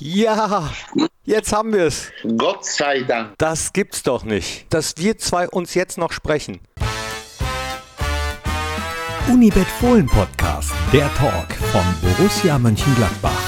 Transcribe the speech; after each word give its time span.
Ja, 0.00 0.70
jetzt 1.24 1.52
haben 1.52 1.72
wir 1.72 1.86
es. 1.86 2.12
Gott 2.36 2.64
sei 2.64 3.00
Dank. 3.00 3.34
Das 3.38 3.72
gibt's 3.72 4.04
doch 4.04 4.22
nicht, 4.22 4.72
dass 4.72 4.94
wir 4.98 5.18
zwei 5.18 5.48
uns 5.48 5.74
jetzt 5.74 5.98
noch 5.98 6.12
sprechen. 6.12 6.60
Unibet 9.28 9.66
Fohlen 9.80 10.06
Podcast, 10.06 10.70
der 10.92 11.12
Talk 11.14 11.52
von 11.72 11.82
Borussia 12.00 12.60
Mönchengladbach. 12.60 13.42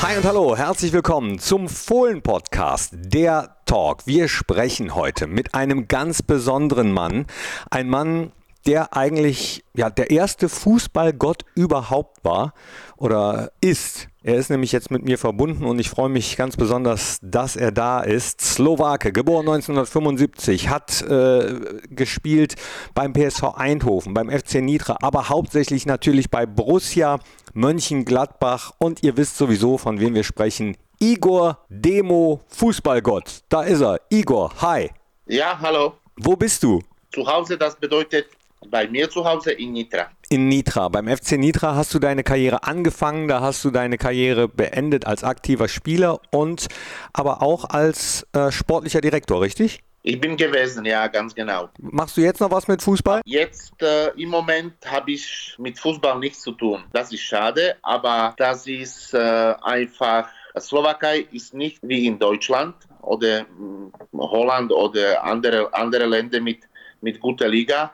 Hi 0.00 0.16
und 0.16 0.24
hallo, 0.24 0.56
herzlich 0.56 0.94
willkommen 0.94 1.38
zum 1.38 1.68
Fohlen 1.68 2.22
Podcast, 2.22 2.94
der 2.94 3.56
Talk. 3.66 4.06
Wir 4.06 4.28
sprechen 4.28 4.94
heute 4.94 5.26
mit 5.26 5.54
einem 5.54 5.88
ganz 5.88 6.22
besonderen 6.22 6.90
Mann, 6.90 7.26
ein 7.70 7.90
Mann, 7.90 8.32
der 8.66 8.96
eigentlich 8.96 9.64
ja 9.74 9.90
der 9.90 10.10
erste 10.10 10.48
Fußballgott 10.48 11.44
überhaupt 11.54 12.24
war 12.24 12.52
oder 12.96 13.52
ist. 13.60 14.08
Er 14.22 14.34
ist 14.34 14.50
nämlich 14.50 14.72
jetzt 14.72 14.90
mit 14.90 15.02
mir 15.02 15.16
verbunden 15.16 15.64
und 15.64 15.78
ich 15.78 15.88
freue 15.88 16.10
mich 16.10 16.36
ganz 16.36 16.56
besonders, 16.56 17.18
dass 17.22 17.56
er 17.56 17.72
da 17.72 18.00
ist. 18.00 18.42
Slowake, 18.42 19.12
geboren 19.12 19.48
1975, 19.48 20.68
hat 20.68 21.00
äh, 21.02 21.54
gespielt 21.88 22.56
beim 22.94 23.14
PSV 23.14 23.54
Eindhoven, 23.56 24.12
beim 24.12 24.28
FC 24.30 24.56
Nitra, 24.56 24.98
aber 25.00 25.30
hauptsächlich 25.30 25.86
natürlich 25.86 26.28
bei 26.28 26.44
Borussia 26.44 27.18
Mönchengladbach 27.54 28.72
und 28.78 29.02
ihr 29.02 29.16
wisst 29.16 29.38
sowieso, 29.38 29.78
von 29.78 30.00
wem 30.00 30.14
wir 30.14 30.24
sprechen. 30.24 30.76
Igor 30.98 31.64
Demo, 31.70 32.40
Fußballgott. 32.48 33.40
Da 33.48 33.62
ist 33.62 33.80
er. 33.80 34.00
Igor, 34.10 34.52
hi. 34.60 34.90
Ja, 35.26 35.58
hallo. 35.58 35.94
Wo 36.16 36.36
bist 36.36 36.62
du? 36.62 36.82
Zu 37.10 37.26
Hause, 37.26 37.56
das 37.56 37.74
bedeutet 37.74 38.26
bei 38.68 38.88
mir 38.88 39.08
zu 39.10 39.24
Hause 39.24 39.52
in 39.52 39.72
Nitra. 39.72 40.10
In 40.28 40.48
Nitra. 40.48 40.88
Beim 40.88 41.08
FC 41.08 41.32
Nitra 41.32 41.74
hast 41.74 41.92
du 41.94 41.98
deine 41.98 42.22
Karriere 42.22 42.64
angefangen, 42.64 43.28
da 43.28 43.40
hast 43.40 43.64
du 43.64 43.70
deine 43.70 43.98
Karriere 43.98 44.48
beendet 44.48 45.06
als 45.06 45.24
aktiver 45.24 45.68
Spieler 45.68 46.20
und 46.30 46.68
aber 47.12 47.42
auch 47.42 47.64
als 47.64 48.26
äh, 48.32 48.50
sportlicher 48.52 49.00
Direktor, 49.00 49.40
richtig? 49.40 49.80
Ich 50.02 50.18
bin 50.18 50.36
gewesen, 50.36 50.86
ja, 50.86 51.08
ganz 51.08 51.34
genau. 51.34 51.68
Machst 51.78 52.16
du 52.16 52.22
jetzt 52.22 52.40
noch 52.40 52.50
was 52.50 52.68
mit 52.68 52.80
Fußball? 52.80 53.20
Jetzt 53.26 53.82
äh, 53.82 54.08
im 54.16 54.30
Moment 54.30 54.74
habe 54.86 55.12
ich 55.12 55.54
mit 55.58 55.78
Fußball 55.78 56.18
nichts 56.18 56.40
zu 56.40 56.52
tun. 56.52 56.84
Das 56.92 57.12
ist 57.12 57.20
schade, 57.20 57.76
aber 57.82 58.34
das 58.38 58.66
ist 58.66 59.12
äh, 59.12 59.54
einfach. 59.62 60.28
Slowakei 60.58 61.26
ist 61.32 61.54
nicht 61.54 61.78
wie 61.82 62.06
in 62.06 62.18
Deutschland 62.18 62.74
oder 63.02 63.42
mh, 63.42 63.92
Holland 64.14 64.72
oder 64.72 65.22
andere, 65.22 65.72
andere 65.72 66.06
Länder 66.06 66.40
mit, 66.40 66.60
mit 67.02 67.20
guter 67.20 67.48
Liga 67.48 67.92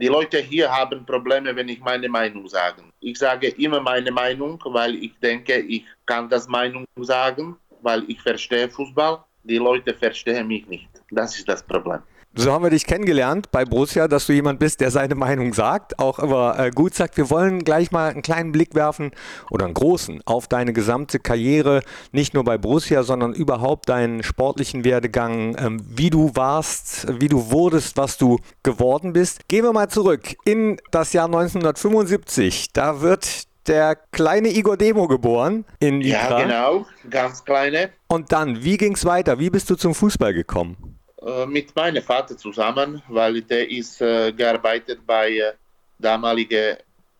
die 0.00 0.08
Leute 0.08 0.38
hier 0.38 0.70
haben 0.70 1.04
Probleme, 1.04 1.54
wenn 1.54 1.68
ich 1.68 1.80
meine 1.80 2.08
Meinung 2.08 2.48
sage. 2.48 2.82
Ich 3.00 3.18
sage 3.18 3.48
immer 3.48 3.80
meine 3.80 4.10
Meinung, 4.10 4.58
weil 4.64 4.94
ich 4.94 5.12
denke, 5.20 5.58
ich 5.58 5.84
kann 6.06 6.28
das 6.30 6.48
Meinung 6.48 6.86
sagen, 6.96 7.56
weil 7.82 8.08
ich 8.08 8.20
verstehe 8.22 8.70
Fußball. 8.70 9.22
Die 9.42 9.58
Leute 9.58 9.92
verstehen 9.92 10.46
mich 10.46 10.66
nicht. 10.68 10.88
Das 11.10 11.36
ist 11.36 11.46
das 11.48 11.62
Problem. 11.62 12.00
So 12.32 12.52
haben 12.52 12.62
wir 12.62 12.70
dich 12.70 12.86
kennengelernt 12.86 13.50
bei 13.50 13.64
Borussia, 13.64 14.06
dass 14.06 14.26
du 14.26 14.32
jemand 14.32 14.60
bist, 14.60 14.80
der 14.80 14.92
seine 14.92 15.16
Meinung 15.16 15.52
sagt, 15.52 15.98
auch 15.98 16.20
immer 16.20 16.56
äh, 16.60 16.70
gut 16.70 16.94
sagt. 16.94 17.16
Wir 17.16 17.28
wollen 17.28 17.64
gleich 17.64 17.90
mal 17.90 18.08
einen 18.08 18.22
kleinen 18.22 18.52
Blick 18.52 18.76
werfen 18.76 19.10
oder 19.50 19.64
einen 19.64 19.74
großen 19.74 20.22
auf 20.26 20.46
deine 20.46 20.72
gesamte 20.72 21.18
Karriere, 21.18 21.82
nicht 22.12 22.32
nur 22.32 22.44
bei 22.44 22.56
Borussia, 22.56 23.02
sondern 23.02 23.32
überhaupt 23.32 23.88
deinen 23.88 24.22
sportlichen 24.22 24.84
Werdegang, 24.84 25.56
ähm, 25.58 25.82
wie 25.84 26.08
du 26.08 26.30
warst, 26.34 27.08
wie 27.20 27.26
du 27.26 27.50
wurdest, 27.50 27.96
was 27.96 28.16
du 28.16 28.38
geworden 28.62 29.12
bist. 29.12 29.48
Gehen 29.48 29.64
wir 29.64 29.72
mal 29.72 29.88
zurück 29.88 30.36
in 30.44 30.76
das 30.92 31.12
Jahr 31.12 31.26
1975. 31.26 32.72
Da 32.72 33.00
wird 33.00 33.48
der 33.66 33.96
kleine 34.12 34.50
Igor 34.50 34.76
Demo 34.76 35.08
geboren 35.08 35.64
in 35.80 35.98
Nitra. 35.98 36.38
Ja, 36.38 36.42
genau, 36.44 36.86
ganz 37.10 37.44
kleine. 37.44 37.90
Und 38.06 38.30
dann, 38.30 38.62
wie 38.62 38.76
ging 38.76 38.94
es 38.94 39.04
weiter? 39.04 39.40
Wie 39.40 39.50
bist 39.50 39.68
du 39.68 39.74
zum 39.74 39.96
Fußball 39.96 40.32
gekommen? 40.32 40.89
Äh, 41.22 41.46
mit 41.46 41.74
meinem 41.76 42.02
Vater 42.02 42.36
zusammen, 42.36 43.02
weil 43.08 43.42
der 43.42 43.68
ist 43.70 44.00
äh, 44.00 44.32
gearbeitet 44.32 45.00
bei 45.06 45.30
äh, 45.32 45.52
damalige 45.98 46.78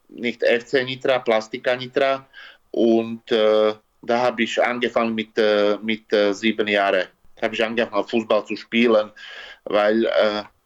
nicht 0.08 0.42
FC 0.42 0.84
Nitra, 0.84 1.18
Plastika 1.18 1.76
Nitra 1.76 2.26
und 2.70 3.30
äh, 3.30 3.74
da 4.02 4.18
habe 4.22 4.42
ich 4.42 4.62
angefangen 4.62 5.14
mit, 5.14 5.36
äh, 5.36 5.76
mit 5.82 6.10
äh, 6.12 6.32
sieben 6.32 6.66
Jahren. 6.66 7.04
habe 7.42 7.54
ich 7.54 7.62
angefangen 7.62 8.08
Fußball 8.08 8.44
zu 8.46 8.56
spielen, 8.56 9.10
weil 9.64 10.06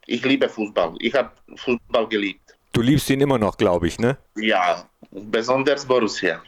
ich 0.07 0.25
liebe 0.25 0.49
Fußball. 0.49 0.95
Ich 0.99 1.15
habe 1.15 1.31
Fußball 1.57 2.09
geliebt. 2.09 2.57
Du 2.73 2.83
liebst 2.83 3.09
ihn 3.11 3.21
immer 3.21 3.39
noch, 3.39 3.57
glaube 3.57 3.87
ich, 3.87 3.99
ne? 3.99 4.17
Ja, 4.37 4.89
besonders 5.13 5.87
Borussia. 5.87 6.43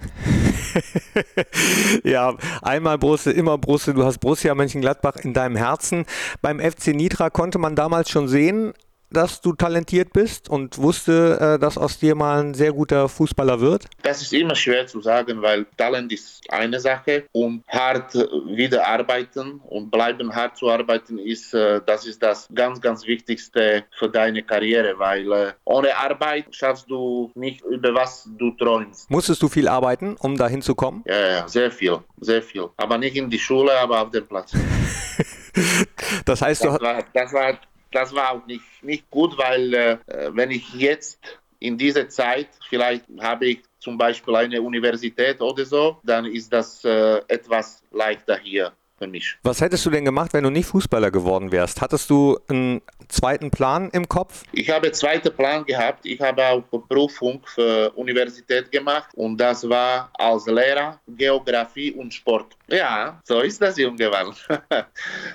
ja, 2.04 2.34
einmal 2.62 2.98
Brüssel, 2.98 3.32
immer 3.32 3.58
Brüssel. 3.58 3.94
Du 3.94 4.04
hast 4.04 4.18
Borussia 4.18 4.54
Mönchengladbach 4.54 5.16
in 5.16 5.32
deinem 5.32 5.56
Herzen. 5.56 6.04
Beim 6.42 6.60
FC 6.60 6.88
Nitra 6.88 7.30
konnte 7.30 7.58
man 7.58 7.76
damals 7.76 8.10
schon 8.10 8.28
sehen, 8.28 8.72
dass 9.10 9.40
du 9.40 9.52
talentiert 9.52 10.12
bist 10.12 10.48
und 10.48 10.78
wusste, 10.78 11.38
äh, 11.56 11.58
dass 11.58 11.78
aus 11.78 11.98
dir 11.98 12.14
mal 12.14 12.42
ein 12.42 12.54
sehr 12.54 12.72
guter 12.72 13.08
Fußballer 13.08 13.60
wird? 13.60 13.86
Das 14.02 14.22
ist 14.22 14.32
immer 14.32 14.54
schwer 14.54 14.86
zu 14.86 15.00
sagen, 15.00 15.42
weil 15.42 15.66
Talent 15.76 16.12
ist 16.12 16.42
eine 16.50 16.80
Sache 16.80 17.24
und 17.32 17.62
hart 17.68 18.14
wieder 18.14 18.86
arbeiten 18.86 19.60
und 19.68 19.90
bleiben 19.90 20.34
hart 20.34 20.56
zu 20.56 20.68
arbeiten 20.68 21.18
ist, 21.18 21.54
äh, 21.54 21.80
das 21.84 22.06
ist 22.06 22.22
das 22.22 22.48
ganz, 22.54 22.80
ganz 22.80 23.06
Wichtigste 23.06 23.84
für 23.98 24.08
deine 24.08 24.42
Karriere, 24.42 24.98
weil 24.98 25.32
äh, 25.32 25.52
ohne 25.64 25.96
Arbeit 25.96 26.46
schaffst 26.50 26.90
du 26.90 27.30
nicht 27.34 27.64
über 27.64 27.94
was 27.94 28.28
du 28.38 28.50
träumst. 28.52 29.10
Musstest 29.10 29.42
du 29.42 29.48
viel 29.48 29.68
arbeiten, 29.68 30.16
um 30.18 30.36
dahin 30.36 30.62
zu 30.62 30.74
kommen? 30.74 31.02
Ja, 31.06 31.28
ja, 31.28 31.48
sehr 31.48 31.70
viel, 31.70 31.98
sehr 32.20 32.42
viel. 32.42 32.68
Aber 32.76 32.98
nicht 32.98 33.16
in 33.16 33.30
die 33.30 33.38
Schule, 33.38 33.72
aber 33.78 34.02
auf 34.02 34.10
dem 34.10 34.26
Platz. 34.26 34.52
das 36.24 36.42
heißt, 36.42 36.64
das 36.64 36.80
war, 36.80 37.04
das 37.12 37.32
war 37.32 37.58
das 37.90 38.14
war 38.14 38.32
auch 38.32 38.46
nicht, 38.46 38.64
nicht 38.82 39.10
gut, 39.10 39.38
weil 39.38 39.74
äh, 39.74 39.98
wenn 40.32 40.50
ich 40.50 40.74
jetzt 40.74 41.18
in 41.58 41.78
dieser 41.78 42.08
Zeit, 42.08 42.48
vielleicht 42.68 43.04
habe 43.20 43.46
ich 43.46 43.62
zum 43.78 43.96
Beispiel 43.96 44.34
eine 44.36 44.60
Universität 44.60 45.40
oder 45.40 45.64
so, 45.64 45.98
dann 46.02 46.26
ist 46.26 46.52
das 46.52 46.84
äh, 46.84 47.18
etwas 47.28 47.82
leichter 47.90 48.36
hier 48.36 48.72
für 48.98 49.06
mich. 49.06 49.36
Was 49.42 49.60
hättest 49.60 49.84
du 49.86 49.90
denn 49.90 50.04
gemacht, 50.04 50.32
wenn 50.32 50.44
du 50.44 50.50
nicht 50.50 50.66
Fußballer 50.66 51.10
geworden 51.10 51.52
wärst? 51.52 51.80
Hattest 51.80 52.10
du 52.10 52.38
einen 52.48 52.82
zweiten 53.08 53.50
Plan 53.50 53.90
im 53.92 54.08
Kopf? 54.08 54.42
Ich 54.52 54.70
habe 54.70 54.86
einen 54.86 54.94
zweiten 54.94 55.34
Plan 55.34 55.64
gehabt. 55.64 56.04
Ich 56.06 56.20
habe 56.20 56.44
auch 56.44 56.62
Berufung 56.88 57.42
für 57.46 57.90
Universität 57.92 58.70
gemacht 58.70 59.10
und 59.14 59.38
das 59.38 59.68
war 59.68 60.10
als 60.14 60.46
Lehrer 60.46 61.00
Geografie 61.06 61.92
und 61.92 62.12
Sport. 62.12 62.56
Ja, 62.68 63.20
so 63.24 63.40
ist 63.40 63.60
das, 63.60 63.76
junge 63.76 64.08
Mann. 64.08 64.34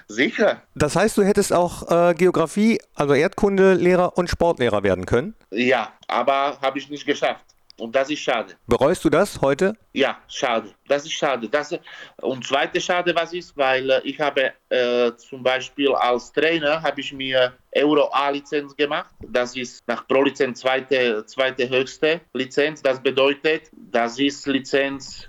Sicher. 0.08 0.62
Das 0.76 0.96
heißt, 0.96 1.18
du 1.18 1.24
hättest 1.24 1.54
auch 1.54 1.90
äh, 1.90 2.14
Geografie, 2.14 2.80
also 2.96 3.14
Erdkundelehrer 3.14 4.18
und 4.18 4.30
Sportlehrer 4.30 4.84
werden 4.84 5.06
können? 5.06 5.36
Ja, 5.52 5.94
aber 6.08 6.58
habe 6.62 6.80
ich 6.80 6.90
nicht 6.90 7.06
geschafft. 7.06 7.46
Und 7.78 7.96
das 7.96 8.10
ist 8.10 8.20
schade. 8.20 8.54
Bereust 8.68 9.04
du 9.04 9.10
das 9.10 9.42
heute? 9.42 9.74
Ja, 9.94 10.20
schade. 10.28 10.70
Das 10.88 11.06
ist 11.06 11.14
schade. 11.14 11.50
Das, 11.50 11.78
und 12.22 12.46
zweite 12.46 12.80
Schade, 12.80 13.16
was 13.16 13.34
ist, 13.34 13.56
weil 13.58 13.90
äh, 13.90 14.02
ich 14.04 14.20
habe 14.20 14.54
äh, 14.70 15.12
zum 15.16 15.42
Beispiel 15.42 15.94
als 15.96 16.32
Trainer 16.32 16.82
habe 16.82 17.02
ich 17.02 17.12
mir 17.14 17.54
Euro 17.76 18.10
A-Lizenz 18.12 18.76
gemacht. 18.76 19.14
Das 19.20 19.56
ist 19.56 19.88
nach 19.88 20.08
Pro-Lizenz 20.08 20.60
zweite, 20.60 21.26
zweite 21.26 21.70
höchste 21.70 22.22
Lizenz. 22.34 22.82
Das 22.82 23.02
bedeutet, 23.02 23.72
das 23.74 24.20
ist 24.20 24.46
Lizenz 24.46 25.28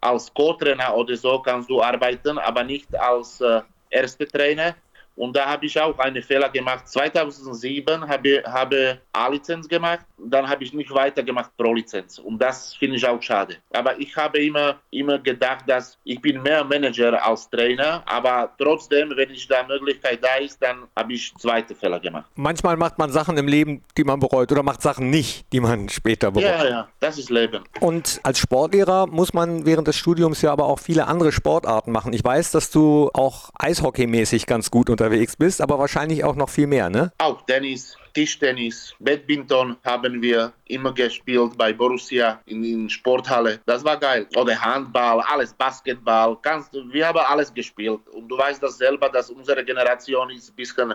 als 0.00 0.32
Co-Trainer 0.32 0.94
oder 0.94 1.16
so 1.16 1.40
kannst 1.40 1.68
du 1.70 1.82
arbeiten, 1.82 2.38
aber 2.38 2.62
nicht 2.62 2.94
als 2.98 3.40
äh, 3.40 3.62
erster 3.90 4.26
Trainer. 4.26 4.74
Und 5.16 5.34
da 5.36 5.46
habe 5.46 5.66
ich 5.66 5.80
auch 5.80 5.98
einen 5.98 6.22
Fehler 6.22 6.48
gemacht. 6.50 6.88
2007 6.88 8.06
habe 8.06 8.28
ich 8.28 8.36
habe 8.44 8.98
A-Lizenz 9.12 9.68
gemacht, 9.68 10.04
dann 10.18 10.48
habe 10.48 10.64
ich 10.64 10.72
nicht 10.72 10.92
weitergemacht 10.92 11.50
Pro-Lizenz. 11.56 12.18
Und 12.18 12.38
das 12.38 12.74
finde 12.74 12.96
ich 12.96 13.06
auch 13.06 13.20
schade. 13.22 13.56
Aber 13.72 13.98
ich 13.98 14.14
habe 14.16 14.38
immer, 14.38 14.76
immer 14.90 15.18
gedacht, 15.18 15.64
dass 15.66 15.98
ich 16.04 16.20
bin 16.20 16.42
mehr 16.42 16.64
Manager 16.64 17.24
als 17.24 17.48
Trainer. 17.48 18.02
Aber 18.06 18.52
trotzdem, 18.58 19.12
wenn 19.16 19.30
ich 19.30 19.46
da 19.48 19.62
Möglichkeit 19.66 20.22
da 20.22 20.36
ist, 20.36 20.60
dann 20.62 20.84
habe 20.96 21.12
ich 21.12 21.34
zweite 21.38 21.74
Fehler 21.74 22.00
gemacht. 22.00 22.26
Manchmal 22.34 22.76
macht 22.76 22.98
man 22.98 23.10
Sachen 23.10 23.36
im 23.36 23.48
Leben, 23.48 23.82
die 23.96 24.04
man 24.04 24.20
bereut 24.20 24.50
oder 24.52 24.62
macht 24.62 24.82
Sachen 24.82 25.10
nicht, 25.10 25.46
die 25.52 25.60
man 25.60 25.88
später 25.88 26.30
bereut. 26.30 26.46
Ja, 26.46 26.68
ja, 26.68 26.88
das 27.00 27.18
ist 27.18 27.30
Leben. 27.30 27.64
Und 27.80 28.20
als 28.22 28.38
Sportlehrer 28.38 29.06
muss 29.06 29.32
man 29.32 29.66
während 29.66 29.88
des 29.88 29.96
Studiums 29.96 30.42
ja 30.42 30.52
aber 30.52 30.64
auch 30.66 30.78
viele 30.78 31.06
andere 31.06 31.32
Sportarten 31.32 31.92
machen. 31.92 32.12
Ich 32.12 32.24
weiß, 32.24 32.50
dass 32.52 32.70
du 32.70 33.10
auch 33.14 33.50
eishockeymäßig 33.58 34.46
ganz 34.46 34.70
gut 34.70 34.90
unterwegs 34.90 35.05
unterwegs 35.06 35.36
bist, 35.36 35.60
aber 35.60 35.78
wahrscheinlich 35.78 36.24
auch 36.24 36.36
noch 36.36 36.48
viel 36.48 36.66
mehr, 36.66 36.90
ne? 36.90 37.12
Auch 37.18 37.42
Tennis, 37.46 37.96
Tischtennis, 38.12 38.94
Badminton 38.98 39.76
haben 39.84 40.20
wir 40.22 40.52
immer 40.66 40.92
gespielt 40.92 41.52
bei 41.56 41.72
Borussia 41.72 42.40
in, 42.46 42.64
in 42.64 42.90
Sporthalle. 42.90 43.60
Das 43.66 43.84
war 43.84 43.98
geil. 43.98 44.26
Oder 44.36 44.58
Handball, 44.58 45.20
alles 45.20 45.52
Basketball. 45.52 46.36
Ganz, 46.42 46.70
wir 46.72 47.06
haben 47.06 47.18
alles 47.18 47.52
gespielt. 47.52 48.00
Und 48.12 48.28
du 48.28 48.38
weißt 48.38 48.62
das 48.62 48.78
selber, 48.78 49.08
dass 49.10 49.30
unsere 49.30 49.62
Generation 49.64 50.30
ist 50.30 50.50
ein 50.50 50.56
bisschen 50.56 50.94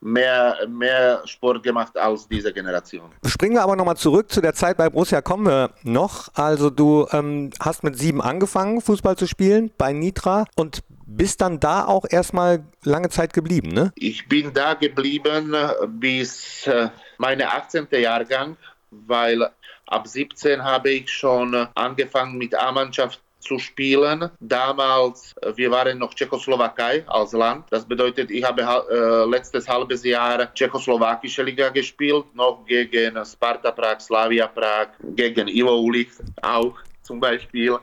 mehr, 0.00 0.56
mehr 0.66 1.20
Sport 1.26 1.62
gemacht 1.62 1.96
als 1.96 2.26
diese 2.26 2.52
Generation. 2.52 3.10
Springen 3.26 3.54
wir 3.54 3.62
aber 3.62 3.76
nochmal 3.76 3.96
zurück 3.96 4.32
zu 4.32 4.40
der 4.40 4.54
Zeit 4.54 4.76
bei 4.78 4.88
Borussia 4.88 5.20
kommen 5.20 5.46
wir 5.46 5.70
noch. 5.82 6.28
Also 6.34 6.70
du 6.70 7.06
ähm, 7.12 7.50
hast 7.60 7.84
mit 7.84 7.98
sieben 7.98 8.20
angefangen, 8.20 8.80
Fußball 8.80 9.16
zu 9.16 9.26
spielen 9.26 9.70
bei 9.76 9.92
Nitra 9.92 10.46
und 10.56 10.82
bist 11.16 11.40
dann 11.40 11.60
da 11.60 11.86
auch 11.86 12.04
erstmal 12.08 12.64
lange 12.84 13.08
Zeit 13.08 13.32
geblieben, 13.32 13.68
ne? 13.68 13.92
Ich 13.96 14.28
bin 14.28 14.52
da 14.52 14.74
geblieben 14.74 15.54
bis 15.88 16.66
äh, 16.66 16.88
meine 17.18 17.50
18. 17.50 17.88
Jahrgang, 17.92 18.56
weil 18.90 19.48
ab 19.86 20.06
17 20.06 20.62
habe 20.62 20.90
ich 20.90 21.10
schon 21.10 21.54
angefangen 21.74 22.38
mit 22.38 22.54
A-Mannschaft 22.54 23.20
zu 23.42 23.58
spielen. 23.58 24.30
Damals, 24.40 25.34
äh, 25.42 25.52
wir 25.56 25.70
waren 25.70 25.98
noch 25.98 26.14
Tschechoslowakei 26.14 27.04
als 27.06 27.32
Land. 27.32 27.66
Das 27.70 27.84
bedeutet, 27.84 28.30
ich 28.30 28.44
habe 28.44 28.62
äh, 28.62 29.28
letztes 29.28 29.68
halbes 29.68 30.04
Jahr 30.04 30.52
tschechoslowakische 30.54 31.42
Liga 31.42 31.68
gespielt, 31.68 32.26
noch 32.34 32.64
gegen 32.66 33.24
Sparta 33.24 33.72
Prag, 33.72 34.00
Slavia 34.00 34.46
Prag, 34.46 34.88
gegen 35.16 35.48
Ivo 35.48 35.80
Ulich 35.80 36.10
auch 36.40 36.74
zum 37.02 37.18
Beispiel 37.20 37.76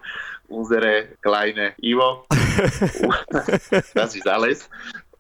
unsere 0.50 1.18
kleine 1.22 1.74
Ivo. 1.82 2.26
das 3.94 4.16
ist 4.16 4.28
alles. 4.28 4.70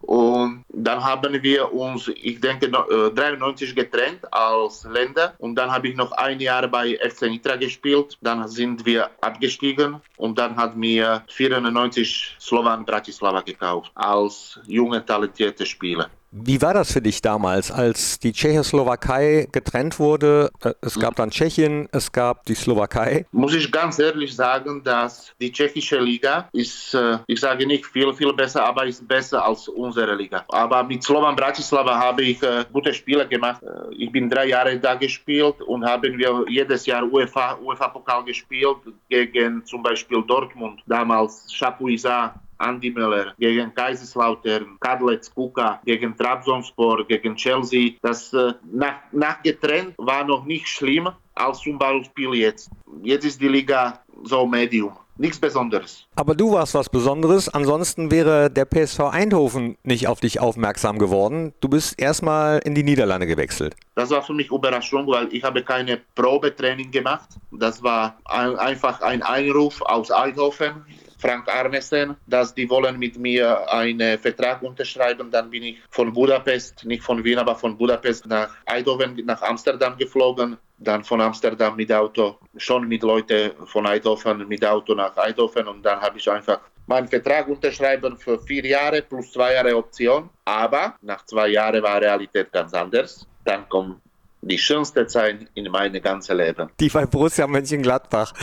Und 0.02 0.66
dann 0.70 1.04
haben 1.04 1.44
wir 1.44 1.74
uns, 1.74 2.08
ich 2.08 2.40
denke, 2.40 2.70
93 2.70 3.70
äh, 3.70 3.74
getrennt 3.74 4.34
als 4.34 4.84
Länder. 4.86 5.36
Und 5.38 5.56
dann 5.56 5.72
habe 5.72 5.90
ich 5.90 5.96
noch 5.96 6.12
ein 6.14 6.40
Jahr 6.40 6.68
bei 6.68 6.98
FC 6.98 7.24
Nitra 7.24 7.58
gespielt. 7.58 8.18
Dann 8.22 8.48
sind 8.48 8.86
wir 8.86 9.10
abgestiegen. 9.22 10.02
Und 10.18 10.40
dann 10.40 10.56
hat 10.56 10.76
mir 10.76 11.24
94 11.28 12.38
Slovan 12.40 12.86
Bratislava 12.86 13.42
gekauft 13.42 13.92
als 13.96 14.60
junge, 14.66 15.06
talentierte 15.06 15.66
Spieler. 15.66 16.10
Wie 16.31 16.62
war 16.62 16.76
das 16.76 16.94
für 16.94 17.02
dich 17.02 17.22
damals, 17.22 17.72
als 17.72 18.20
die 18.20 18.34
Tschechoslowakei 18.34 19.48
getrennt 19.52 19.98
wurde? 19.98 20.52
Äh, 20.64 20.74
es 20.81 21.00
gab 21.00 21.16
dann 21.16 21.31
Tschechien, 21.31 21.90
es 21.92 22.12
gab 22.12 22.46
die 22.46 22.54
Slowakei. 22.54 23.26
Muss 23.31 23.56
ich 23.56 23.72
ganz 23.72 23.98
ehrlich 23.98 24.36
sagen, 24.36 24.84
dass 24.84 25.34
die 25.42 25.52
tschechische 25.52 26.00
Liga 26.00 26.48
ist, 26.54 26.94
äh, 26.94 27.18
ich 27.26 27.40
sage 27.40 27.66
nicht 27.66 27.84
viel, 27.86 28.14
viel 28.14 28.31
besser, 28.34 28.64
aber 28.64 28.86
ist 28.86 29.08
besser 29.08 29.44
als 29.44 29.68
unsere 29.70 30.14
Liga. 30.16 30.46
Aber 30.50 30.84
mit 30.84 31.04
Slovan 31.04 31.36
Bratislava 31.36 31.98
habe 31.98 32.22
ich 32.22 32.44
äh, 32.44 32.64
gute 32.72 32.94
Spiele 32.94 33.28
gemacht. 33.28 33.64
Ich 33.98 34.12
bin 34.12 34.30
drei 34.30 34.48
Jahre 34.48 34.78
da 34.78 34.94
gespielt 34.94 35.60
und 35.64 35.84
haben 35.84 36.16
wir 36.16 36.46
jedes 36.48 36.86
Jahr 36.86 37.12
UEFA, 37.12 37.58
UEFA-Pokal 37.58 38.24
gespielt 38.24 38.78
gegen 39.10 39.66
zum 39.66 39.81
Beispiel 39.81 40.24
Dortmund, 40.28 40.81
damals 40.86 41.48
Chapuisat 41.52 42.36
Andy 42.59 42.91
Miller, 42.91 43.33
gegen 43.39 43.73
Kaiserslautern, 43.73 44.77
Kadlec, 44.79 45.33
Kuka, 45.33 45.79
gegen 45.85 46.15
Trabzonspor, 46.15 47.06
gegen 47.07 47.35
Chelsea. 47.35 47.94
Das 48.01 48.33
äh, 48.33 48.53
nach, 48.71 48.95
nach 49.11 49.41
getrennt 49.41 49.94
war 49.97 50.23
noch 50.23 50.45
nicht 50.45 50.67
schlimm 50.67 51.09
als 51.35 51.59
zum 51.59 51.77
Beispiel 51.77 52.33
jetzt. 52.33 52.69
Jetzt 53.01 53.25
ist 53.25 53.41
die 53.41 53.47
Liga 53.47 54.00
so 54.23 54.45
Medium. 54.45 54.94
Nichts 55.17 55.38
Besonderes. 55.38 56.06
Aber 56.15 56.33
du 56.33 56.53
warst 56.53 56.73
was 56.75 56.88
Besonderes. 56.88 57.50
Ansonsten 57.50 58.09
wäre 58.09 58.50
der 58.50 58.63
PSV 58.63 59.01
Eindhoven 59.11 59.77
nicht 59.83 60.07
auf 60.07 60.21
dich 60.21 60.39
aufmerksam 60.39 60.97
geworden. 60.97 61.53
Du 61.59 61.67
bist 61.67 62.00
erstmal 62.00 62.59
in 62.59 62.73
die 62.73 62.83
Niederlande 62.83 63.27
gewechselt. 63.27 63.75
Das 63.95 64.11
war 64.11 64.21
für 64.21 64.33
mich 64.33 64.50
Überraschung, 64.50 65.07
weil 65.07 65.27
ich 65.33 65.44
habe 65.44 65.61
keine 65.61 66.00
Probetraining 66.15 66.89
gemacht. 66.89 67.27
Das 67.51 67.83
war 67.83 68.17
ein, 68.23 68.56
einfach 68.56 69.01
ein 69.01 69.21
Einruf 69.21 69.81
aus 69.81 70.09
Eindhoven. 70.09 70.85
Frank 71.19 71.48
Arnesen, 71.50 72.16
dass 72.27 72.54
die 72.56 72.69
wollen 72.69 72.98
mit 72.98 73.18
mir 73.18 73.69
einen 73.71 74.18
Vertrag 74.18 74.62
unterschreiben. 74.62 75.30
Dann 75.30 75.50
bin 75.50 75.63
ich 75.63 75.77
von 75.89 76.13
Budapest, 76.13 76.86
nicht 76.86 77.04
von 77.04 77.24
Wien, 77.24 77.38
aber 77.38 77.56
von 77.56 77.77
Budapest 77.77 78.25
nach 78.25 78.56
Eindhoven, 78.66 79.21
nach 79.25 79.42
Amsterdam 79.42 79.98
geflogen. 79.98 80.57
Dann 80.77 81.04
von 81.04 81.19
Amsterdam 81.19 81.75
mit 81.75 81.92
Auto, 81.92 82.39
schon 82.56 82.88
mit 82.88 83.04
Leuten 83.04 83.51
von 83.66 83.86
Eindhoven 83.86 84.48
mit 84.48 84.66
Auto 84.66 84.94
nach 84.94 85.16
Eindhoven 85.18 85.68
und 85.68 85.83
dann 85.83 86.00
habe 86.00 86.18
ich 86.18 86.31
einfach 86.31 86.62
meinen 86.88 87.07
Vertrag 87.07 87.48
unterschreiben 87.50 88.18
für 88.18 88.39
vier 88.39 88.66
Jahre 88.66 89.01
plus 89.01 89.31
zwei 89.33 89.54
Jahre 89.54 89.75
Option. 89.75 90.30
Aber 90.45 90.95
nach 91.01 91.25
zwei 91.25 91.50
Jahren 91.50 91.83
war 91.83 92.01
Realität 92.01 92.51
ganz 92.51 92.74
anders. 92.74 93.27
Dann 93.44 93.68
kommt 93.68 94.01
die 94.41 94.57
schönste 94.57 95.06
Zeit 95.07 95.47
in 95.53 95.69
meinem 95.71 96.01
ganzen 96.01 96.38
Leben. 96.38 96.69
Die 96.80 96.89
bei 96.89 97.06
Borussia 97.06 97.47
Mönchengladbach. 97.47 98.33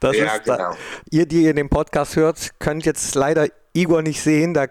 Das 0.00 0.16
ja, 0.16 0.24
ist, 0.26 0.44
genau. 0.44 0.56
Da, 0.56 0.76
ihr, 1.10 1.26
die 1.26 1.42
ihr 1.42 1.54
den 1.54 1.68
Podcast 1.68 2.16
hört, 2.16 2.58
könnt 2.58 2.84
jetzt 2.84 3.14
leider 3.14 3.48
Igor 3.74 4.02
nicht 4.02 4.20
sehen. 4.20 4.54
Da 4.54 4.66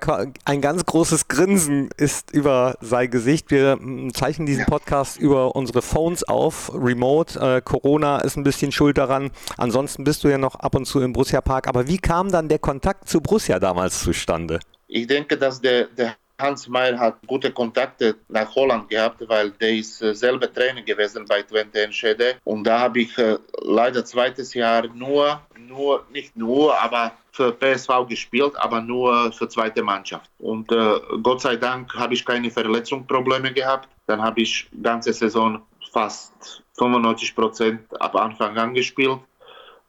ein 0.46 0.62
ganz 0.62 0.86
großes 0.86 1.28
Grinsen 1.28 1.90
ist 1.98 2.32
über 2.32 2.76
sein 2.82 3.10
Gesicht. 3.10 3.52
Wir 3.52 3.78
mm, 3.78 4.14
zeichnen 4.14 4.46
diesen 4.46 4.66
Podcast 4.66 5.20
über 5.20 5.56
unsere 5.56 5.82
Phones 5.82 6.24
auf, 6.24 6.72
remote. 6.74 7.40
Äh, 7.40 7.62
Corona 7.62 8.20
ist 8.20 8.38
ein 8.38 8.44
bisschen 8.44 8.72
schuld 8.72 8.98
daran. 8.98 9.32
Ansonsten 9.58 10.04
bist 10.04 10.24
du 10.24 10.28
ja 10.28 10.38
noch 10.38 10.56
ab 10.56 10.76
und 10.76 10.86
zu 10.86 11.02
im 11.02 11.14
Borussia 11.14 11.42
Park. 11.42 11.68
Aber 11.68 11.88
wie 11.88 11.98
kam 11.98 12.32
dann 12.32 12.48
der 12.48 12.60
Kontakt 12.60 13.08
zu 13.08 13.22
Borussia 13.22 13.60
damals 13.60 14.04
zustande? 14.04 14.60
Ich 14.88 15.08
denke, 15.08 15.38
dass 15.38 15.62
der, 15.62 15.86
der 15.86 16.16
Hans 16.42 16.68
Meyer 16.68 17.00
hat 17.00 17.18
gute 17.28 17.52
Kontakte 17.52 18.16
nach 18.28 18.54
Holland 18.56 18.90
gehabt, 18.90 19.24
weil 19.28 19.52
der 19.52 19.74
ist 19.76 20.02
äh, 20.02 20.14
selber 20.14 20.52
Trainer 20.52 20.82
gewesen 20.82 21.26
bei 21.28 21.42
Twente 21.44 21.84
Enschede. 21.84 22.36
Und 22.44 22.64
da 22.66 22.80
habe 22.80 23.02
ich 23.02 23.18
äh, 23.18 23.38
leider 23.62 24.04
zweites 24.06 24.54
Jahr 24.54 24.88
nur, 24.88 25.42
nur, 25.58 26.06
nicht 26.12 26.36
nur, 26.36 26.78
aber 26.80 27.14
für 27.32 27.54
PSV 27.54 28.08
gespielt, 28.08 28.54
aber 28.58 28.82
nur 28.82 29.32
für 29.32 29.48
zweite 29.48 29.84
Mannschaft. 29.84 30.30
Und 30.40 30.72
äh, 30.72 31.00
Gott 31.22 31.42
sei 31.42 31.56
Dank 31.56 31.94
habe 31.96 32.14
ich 32.14 32.26
keine 32.26 32.52
Verletzungsprobleme 32.52 33.54
gehabt. 33.54 33.88
Dann 34.08 34.22
habe 34.22 34.42
ich 34.42 34.70
ganze 34.82 35.14
Saison 35.14 35.62
fast 35.92 36.64
95 36.78 37.36
Prozent 37.36 38.02
ab 38.02 38.16
Anfang 38.16 38.58
an 38.58 38.74
gespielt. 38.74 39.20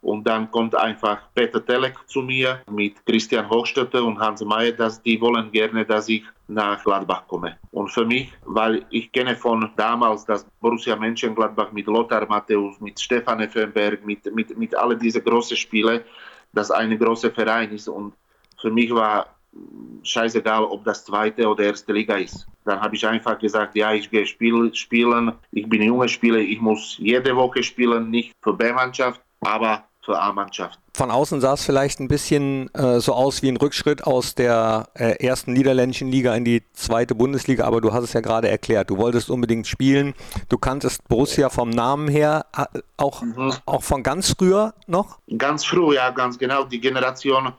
Und 0.03 0.27
dann 0.27 0.51
kommt 0.51 0.75
einfach 0.75 1.19
Peter 1.33 1.65
Telek 1.65 1.95
zu 2.07 2.23
mir 2.23 2.61
mit 2.69 3.07
Christian 3.07 3.49
Hochstetter 3.49 4.05
und 4.05 4.19
Hans 4.19 4.45
Mayer, 4.45 4.73
dass 4.73 5.01
die 5.01 5.21
wollen 5.21 5.51
gerne, 5.53 5.87
dass 5.87 6.09
ich 6.09 6.25
nach 6.49 6.83
Gladbach 6.83 7.23
komme. 7.29 7.57
Und 7.71 7.89
für 7.89 8.05
mich, 8.05 8.33
weil 8.45 8.85
ich 8.91 9.13
kenne 9.13 9.37
von 9.37 9.71
damals 9.77 10.25
das 10.25 10.45
Borussia 10.61 10.97
Mönchengladbach 10.97 11.71
mit 11.71 11.87
Lothar 11.87 12.27
Matthäus, 12.27 12.81
mit 12.81 12.99
Stefan 12.99 13.41
Effenberg, 13.41 14.05
mit, 14.05 14.35
mit, 14.35 14.59
mit 14.59 14.75
all 14.75 14.99
diese 14.99 15.23
großen 15.23 15.57
Spiele, 15.57 16.05
das 16.53 16.73
ein 16.73 16.99
großer 16.99 17.31
Verein 17.31 17.71
ist. 17.71 17.89
Und 17.89 18.13
für 18.61 18.71
mich 18.71 18.93
war 18.93 19.27
scheißegal, 20.03 20.65
ob 20.65 20.85
das 20.85 21.05
zweite 21.05 21.47
oder 21.47 21.65
erste 21.65 21.93
Liga 21.93 22.17
ist. 22.17 22.47
Dann 22.65 22.81
habe 22.81 22.97
ich 22.97 23.07
einfach 23.07 23.39
gesagt, 23.39 23.77
ja, 23.77 23.93
ich 23.93 24.11
gehe 24.11 24.27
spiel, 24.27 24.75
spielen, 24.75 25.33
ich 25.53 25.69
bin 25.69 25.83
junger 25.83 26.09
Spieler, 26.09 26.39
ich 26.39 26.61
muss 26.61 26.97
jede 26.99 27.37
Woche 27.37 27.63
spielen, 27.63 28.11
nicht 28.11 28.33
für 28.41 28.53
B-Mannschaft, 28.53 29.21
aber 29.41 29.85
zur 30.05 30.21
A-Mannschaft. 30.21 30.79
Von 30.95 31.11
außen 31.11 31.41
sah 31.41 31.55
es 31.55 31.65
vielleicht 31.65 32.01
ein 32.01 32.09
bisschen 32.09 32.73
äh, 32.75 33.01
so 33.01 33.15
aus 33.15 33.43
wie 33.43 33.49
ein 33.49 33.57
Rückschritt 33.57 34.05
aus 34.05 34.35
der 34.35 34.89
äh, 34.95 35.25
ersten 35.25 35.53
niederländischen 35.53 36.09
Liga 36.09 36.35
in 36.35 36.45
die 36.45 36.65
zweite 36.73 37.15
Bundesliga, 37.15 37.65
aber 37.65 37.81
du 37.81 37.93
hast 37.93 38.05
es 38.05 38.13
ja 38.13 38.21
gerade 38.21 38.49
erklärt. 38.49 38.91
Du 38.91 38.99
wolltest 38.99 39.31
unbedingt 39.31 39.67
spielen. 39.67 40.15
Du 40.49 40.59
kanntest 40.59 41.07
Borussia 41.09 41.49
vom 41.51 41.71
Namen 41.71 42.09
her, 42.09 42.47
äh, 42.57 42.81
auch, 42.97 43.23
mhm. 43.23 43.55
auch 43.65 43.83
von 43.83 44.03
ganz 44.03 44.35
früher 44.37 44.75
noch? 44.87 45.19
Ganz 45.39 45.65
früh, 45.65 45.95
ja, 45.95 46.11
ganz 46.11 46.39
genau. 46.39 46.65
Die 46.65 46.81
Generation 46.81 47.53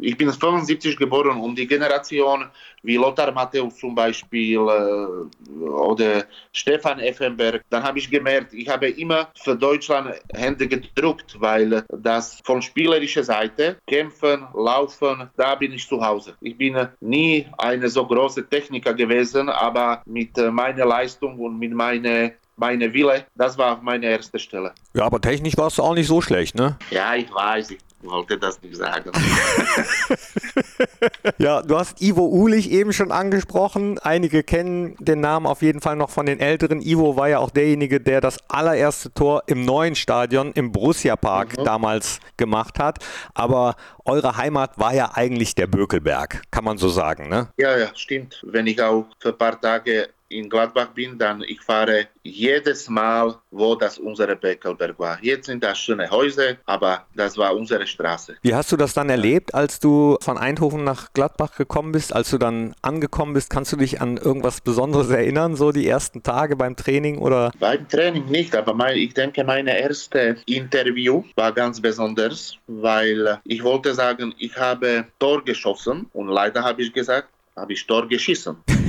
ich 0.00 0.16
bin 0.16 0.32
75 0.32 0.96
geboren 0.96 1.40
und 1.40 1.58
die 1.58 1.66
Generation 1.66 2.46
wie 2.82 2.96
Lothar 2.96 3.32
Matthäus 3.32 3.76
zum 3.76 3.94
Beispiel 3.94 4.56
äh, 4.56 5.64
oder 5.64 6.24
Stefan 6.52 7.00
Effenberg, 7.00 7.62
dann 7.70 7.82
habe 7.82 7.98
ich 7.98 8.10
gemerkt, 8.10 8.54
ich 8.54 8.68
habe 8.68 8.88
immer 8.88 9.28
für 9.34 9.56
Deutschland 9.56 10.14
Hände 10.32 10.68
gedruckt, 10.68 11.36
weil 11.40 11.84
das 11.88 12.40
von 12.44 12.62
spielerischer 12.62 13.24
Seite, 13.24 13.76
kämpfen, 13.86 14.46
laufen, 14.54 15.28
da 15.36 15.54
bin 15.54 15.72
ich 15.72 15.86
zu 15.86 16.00
Hause. 16.00 16.34
Ich 16.40 16.56
bin 16.56 16.76
nie 17.00 17.46
eine 17.58 17.88
so 17.88 18.06
große 18.06 18.48
Techniker 18.48 18.94
gewesen, 18.94 19.48
aber 19.48 20.02
mit 20.06 20.36
meiner 20.36 20.84
Leistung 20.84 21.38
und 21.38 21.58
mit 21.58 21.72
meiner 21.72 22.30
meine 22.58 22.92
Wille, 22.92 23.24
das 23.36 23.56
war 23.56 23.80
meine 23.82 24.06
erste 24.06 24.38
Stelle. 24.38 24.72
Ja, 24.94 25.04
aber 25.04 25.20
technisch 25.20 25.56
warst 25.56 25.78
du 25.78 25.82
auch 25.82 25.94
nicht 25.94 26.08
so 26.08 26.20
schlecht, 26.20 26.56
ne? 26.56 26.76
Ja, 26.90 27.14
ich 27.14 27.32
weiß. 27.32 27.76
Wollte 28.02 28.38
das 28.38 28.60
nicht 28.62 28.76
sagen. 28.76 29.10
ja, 31.38 31.62
du 31.62 31.76
hast 31.76 32.00
Ivo 32.00 32.26
Ulich 32.26 32.70
eben 32.70 32.92
schon 32.92 33.12
angesprochen. 33.12 33.98
Einige 33.98 34.42
kennen 34.42 34.96
den 34.98 35.20
Namen 35.20 35.46
auf 35.46 35.62
jeden 35.62 35.80
Fall 35.80 35.96
noch 35.96 36.10
von 36.10 36.26
den 36.26 36.40
Älteren. 36.40 36.80
Ivo 36.80 37.16
war 37.16 37.28
ja 37.28 37.38
auch 37.38 37.50
derjenige, 37.50 38.00
der 38.00 38.20
das 38.20 38.38
allererste 38.48 39.12
Tor 39.12 39.42
im 39.46 39.64
neuen 39.64 39.94
Stadion 39.94 40.52
im 40.52 40.72
Borussia 40.72 41.16
Park 41.16 41.58
mhm. 41.58 41.64
damals 41.64 42.20
gemacht 42.36 42.78
hat. 42.78 43.04
Aber 43.34 43.76
eure 44.04 44.36
Heimat 44.36 44.78
war 44.78 44.94
ja 44.94 45.12
eigentlich 45.14 45.54
der 45.54 45.66
Bökelberg, 45.66 46.42
kann 46.50 46.64
man 46.64 46.78
so 46.78 46.88
sagen, 46.88 47.28
ne? 47.28 47.48
Ja, 47.56 47.76
ja, 47.76 47.88
stimmt. 47.94 48.44
Wenn 48.46 48.66
ich 48.66 48.80
auch 48.80 49.06
für 49.18 49.30
ein 49.30 49.38
paar 49.38 49.60
Tage 49.60 50.08
in 50.28 50.48
Gladbach 50.48 50.88
bin, 50.88 51.18
dann 51.18 51.42
ich 51.42 51.60
fahre 51.60 52.08
jedes 52.22 52.88
Mal, 52.88 53.34
wo 53.50 53.74
das 53.74 53.98
unsere 53.98 54.36
Beckelberg 54.36 54.98
war. 54.98 55.18
Jetzt 55.22 55.46
sind 55.46 55.64
das 55.64 55.78
schöne 55.78 56.10
Häuser, 56.10 56.56
aber 56.66 57.06
das 57.14 57.36
war 57.38 57.54
unsere 57.54 57.86
Straße. 57.86 58.36
Wie 58.42 58.54
hast 58.54 58.70
du 58.70 58.76
das 58.76 58.92
dann 58.94 59.08
erlebt, 59.08 59.54
als 59.54 59.80
du 59.80 60.18
von 60.20 60.36
Eindhoven 60.36 60.84
nach 60.84 61.12
Gladbach 61.12 61.56
gekommen 61.56 61.92
bist, 61.92 62.14
als 62.14 62.30
du 62.30 62.38
dann 62.38 62.74
angekommen 62.82 63.32
bist? 63.34 63.50
Kannst 63.50 63.72
du 63.72 63.76
dich 63.76 64.00
an 64.00 64.16
irgendwas 64.16 64.60
Besonderes 64.60 65.10
erinnern, 65.10 65.56
so 65.56 65.72
die 65.72 65.86
ersten 65.86 66.22
Tage 66.22 66.56
beim 66.56 66.76
Training 66.76 67.18
oder? 67.18 67.52
Beim 67.58 67.88
Training 67.88 68.26
nicht, 68.26 68.54
aber 68.54 68.74
mein, 68.74 68.96
ich 68.96 69.14
denke, 69.14 69.44
meine 69.44 69.78
erste 69.78 70.36
Interview 70.46 71.24
war 71.36 71.52
ganz 71.52 71.80
besonders, 71.80 72.56
weil 72.66 73.40
ich 73.44 73.62
wollte 73.64 73.94
sagen, 73.94 74.34
ich 74.38 74.56
habe 74.56 75.06
Tor 75.18 75.44
geschossen 75.44 76.06
und 76.12 76.28
leider 76.28 76.62
habe 76.62 76.82
ich 76.82 76.92
gesagt, 76.92 77.28
habe 77.56 77.72
ich 77.72 77.86
Tor 77.86 78.06
geschissen. 78.08 78.56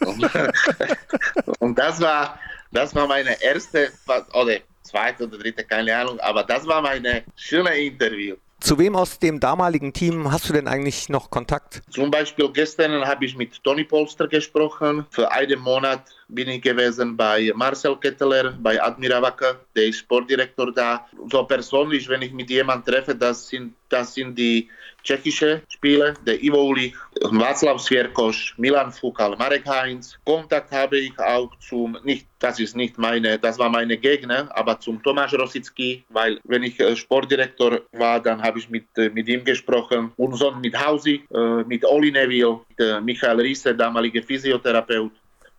und, 0.00 0.30
und 1.60 1.78
das 1.78 2.00
war, 2.00 2.38
das 2.72 2.94
war 2.94 3.06
meine 3.06 3.40
erste, 3.42 3.90
oder 4.32 4.58
zweite 4.82 5.24
oder 5.24 5.38
dritte, 5.38 5.64
keine 5.64 5.94
Ahnung, 5.96 6.18
aber 6.20 6.42
das 6.44 6.66
war 6.66 6.82
meine 6.82 7.24
schöne 7.36 7.70
Interview. 7.78 8.36
Zu 8.60 8.76
wem 8.78 8.96
aus 8.96 9.20
dem 9.20 9.38
damaligen 9.38 9.92
Team 9.92 10.32
hast 10.32 10.48
du 10.48 10.52
denn 10.52 10.66
eigentlich 10.66 11.08
noch 11.08 11.30
Kontakt? 11.30 11.80
Zum 11.90 12.10
Beispiel 12.10 12.50
gestern 12.52 13.06
habe 13.06 13.24
ich 13.24 13.36
mit 13.36 13.62
Toni 13.62 13.84
Polster 13.84 14.26
gesprochen. 14.26 15.06
Für 15.10 15.30
einen 15.30 15.60
Monat 15.60 16.02
bin 16.28 16.48
ich 16.48 16.62
gewesen 16.62 17.16
bei 17.16 17.50
Marcel 17.54 17.96
Ketteler, 17.96 18.54
bei 18.60 18.80
Admira 18.82 19.20
Wacker, 19.20 19.60
der 19.74 19.86
ist 19.86 19.98
Sportdirektor 19.98 20.72
da. 20.72 21.06
So 21.30 21.44
persönlich, 21.44 22.08
wenn 22.08 22.22
ich 22.22 22.32
mit 22.32 22.50
jemandem 22.50 22.94
treffe, 22.94 23.14
das 23.14 23.48
sind, 23.48 23.74
das 23.88 24.14
sind 24.14 24.38
die 24.38 24.68
tschechische 25.02 25.62
Spieler, 25.68 26.14
der 26.26 26.42
Ivo 26.42 26.68
Ulich, 26.68 26.94
Václav 27.22 27.78
Svierkoš, 27.78 28.54
Milan 28.58 28.92
Fukal, 28.92 29.36
Marek 29.36 29.66
Heinz. 29.66 30.18
Kontakt 30.24 30.70
habe 30.70 30.98
ich 30.98 31.18
auch 31.18 31.50
zum, 31.60 31.96
nicht, 32.04 32.26
das 32.38 32.60
ist 32.60 32.76
nicht 32.76 32.98
meine, 32.98 33.38
das 33.38 33.58
war 33.58 33.70
meine 33.70 33.96
Gegner, 33.96 34.48
aber 34.54 34.78
zum 34.80 35.02
Tomasz 35.02 35.32
Rosicki, 35.32 36.04
weil 36.10 36.38
wenn 36.44 36.62
ich 36.62 36.78
äh, 36.78 36.94
Sportdirektor 36.94 37.80
war, 37.92 38.20
dann 38.20 38.42
habe 38.42 38.58
ich 38.58 38.68
mit, 38.68 38.86
äh, 38.96 39.08
mit 39.08 39.28
ihm 39.28 39.44
gesprochen 39.44 40.12
und 40.16 40.34
so 40.34 40.50
mit 40.52 40.78
Hausi, 40.78 41.22
äh, 41.32 41.64
mit 41.64 41.84
Oli 41.84 42.12
Neville, 42.12 42.60
mit 42.68 43.04
Michael 43.04 43.40
Riese, 43.40 43.74
damaliger 43.74 44.22
Physiotherapeut 44.22 45.12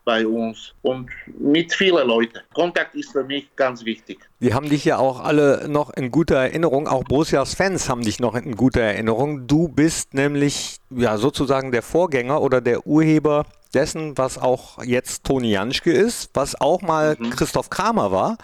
bei 0.10 0.26
uns 0.26 0.74
und 0.82 1.08
mit 1.40 1.72
vielen 1.72 2.08
Leuten. 2.08 2.40
Kontakt 2.52 2.96
ist 2.96 3.12
für 3.12 3.24
mich 3.24 3.56
ganz 3.56 3.86
wichtig. 3.86 4.18
Die 4.40 4.56
haben 4.56 4.68
dich 4.68 4.84
ja 4.84 4.98
auch 4.98 5.20
alle 5.20 5.70
noch 5.70 5.92
in 5.92 6.10
guter 6.10 6.38
Erinnerung, 6.38 6.88
auch 6.88 7.04
Borussias 7.04 7.54
Fans 7.54 7.88
haben 7.90 8.02
dich 8.02 8.20
noch 8.20 8.34
in 8.34 8.56
guter 8.56 8.82
Erinnerung. 8.82 9.46
Du 9.46 9.68
bist 9.68 10.16
nämlich 10.16 10.78
ja 10.90 11.18
sozusagen 11.18 11.72
der 11.72 11.84
Vorgänger 11.84 12.42
oder 12.42 12.60
der 12.60 12.88
Urheber 12.88 13.46
dessen, 13.76 14.18
was 14.18 14.40
auch 14.40 14.84
jetzt 14.84 15.26
Toni 15.26 15.52
Janschke 15.52 15.92
ist, 15.92 16.32
was 16.34 16.60
auch 16.60 16.82
mal 16.82 17.16
mhm. 17.20 17.30
Christoph 17.30 17.70
Kramer 17.70 18.12
war, 18.12 18.38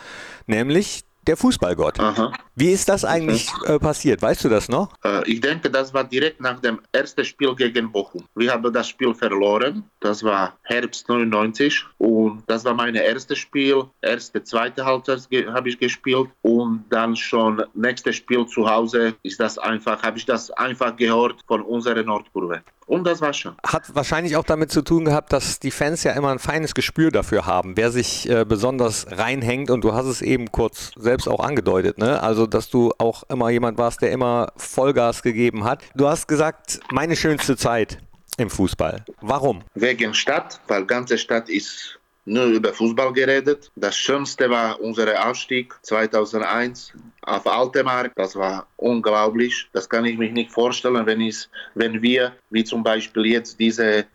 nämlich 0.45 1.03
der 1.27 1.37
Fußballgott. 1.37 1.99
Aha. 1.99 2.31
Wie 2.55 2.71
ist 2.71 2.87
das 2.87 3.03
eigentlich 3.03 3.49
äh, 3.65 3.79
passiert? 3.79 4.21
Weißt 4.21 4.43
du 4.43 4.49
das 4.49 4.69
noch? 4.69 4.93
Äh, 5.03 5.29
ich 5.29 5.41
denke, 5.41 5.69
das 5.69 5.93
war 5.93 6.03
direkt 6.03 6.39
nach 6.39 6.59
dem 6.59 6.79
ersten 6.91 7.25
Spiel 7.25 7.53
gegen 7.55 7.91
Bochum. 7.91 8.23
Wir 8.35 8.53
haben 8.53 8.71
das 8.71 8.89
Spiel 8.89 9.13
verloren. 9.13 9.83
Das 9.99 10.23
war 10.23 10.57
Herbst 10.63 11.09
99 11.09 11.85
und 11.97 12.43
das 12.47 12.63
war 12.63 12.73
mein 12.73 12.95
erstes 12.95 13.39
Spiel. 13.39 13.83
Erste, 14.01 14.43
zweite 14.43 14.85
Halbzeit 14.85 15.27
habe 15.53 15.69
ich 15.69 15.77
gespielt 15.77 16.29
und 16.41 16.85
dann 16.89 17.15
schon 17.15 17.63
nächstes 17.73 18.15
Spiel 18.15 18.45
zu 18.47 18.69
Hause 18.69 19.15
ist 19.23 19.39
das 19.39 19.57
einfach, 19.57 20.01
habe 20.03 20.17
ich 20.17 20.25
das 20.25 20.51
einfach 20.51 20.95
gehört 20.95 21.41
von 21.47 21.61
unserer 21.61 22.03
Nordkurve. 22.03 22.61
Und 22.85 23.05
das 23.05 23.19
war 23.21 23.33
schon. 23.33 23.55
Hat 23.65 23.95
wahrscheinlich 23.95 24.35
auch 24.35 24.43
damit 24.43 24.71
zu 24.71 24.81
tun 24.81 25.05
gehabt, 25.05 25.33
dass 25.33 25.59
die 25.59 25.71
Fans 25.71 26.03
ja 26.03 26.11
immer 26.11 26.29
ein 26.29 26.39
feines 26.39 26.75
Gespür 26.75 27.11
dafür 27.11 27.45
haben, 27.45 27.77
wer 27.77 27.91
sich 27.91 28.29
äh, 28.29 28.45
besonders 28.45 29.07
reinhängt. 29.09 29.71
Und 29.71 29.83
du 29.83 29.93
hast 29.93 30.05
es 30.05 30.21
eben 30.21 30.51
kurz 30.51 30.91
selbst 30.95 31.27
auch 31.27 31.39
angedeutet, 31.39 31.97
ne? 31.97 32.21
Also, 32.21 32.45
dass 32.45 32.69
du 32.69 32.93
auch 32.97 33.23
immer 33.29 33.49
jemand 33.49 33.77
warst, 33.77 34.01
der 34.01 34.11
immer 34.11 34.51
Vollgas 34.57 35.23
gegeben 35.23 35.63
hat. 35.63 35.83
Du 35.95 36.07
hast 36.07 36.27
gesagt, 36.27 36.79
meine 36.91 37.15
schönste 37.15 37.57
Zeit 37.57 37.97
im 38.37 38.49
Fußball. 38.49 39.03
Warum? 39.21 39.63
Wegen 39.73 40.13
Stadt, 40.13 40.59
weil 40.67 40.85
ganze 40.85 41.17
Stadt 41.17 41.49
ist 41.49 41.99
nur 42.25 42.45
über 42.45 42.73
Fußball 42.73 43.13
geredet. 43.13 43.71
Das 43.75 43.95
Schönste 43.95 44.49
war 44.49 44.81
unser 44.81 45.27
Aufstieg 45.27 45.73
2001 45.83 46.93
auf 47.21 47.45
Altemark. 47.47 48.13
Das 48.15 48.35
war 48.35 48.67
unglaublich. 48.77 49.69
Das 49.73 49.87
kann 49.87 50.05
ich 50.05 50.17
mich 50.17 50.31
nicht 50.31 50.51
vorstellen, 50.51 51.05
wenn, 51.05 51.21
ich, 51.21 51.47
wenn 51.75 52.01
wir, 52.01 52.33
wie 52.49 52.63
zum 52.63 52.83
Beispiel 52.83 53.27
jetzt 53.27 53.59
diese 53.59 54.05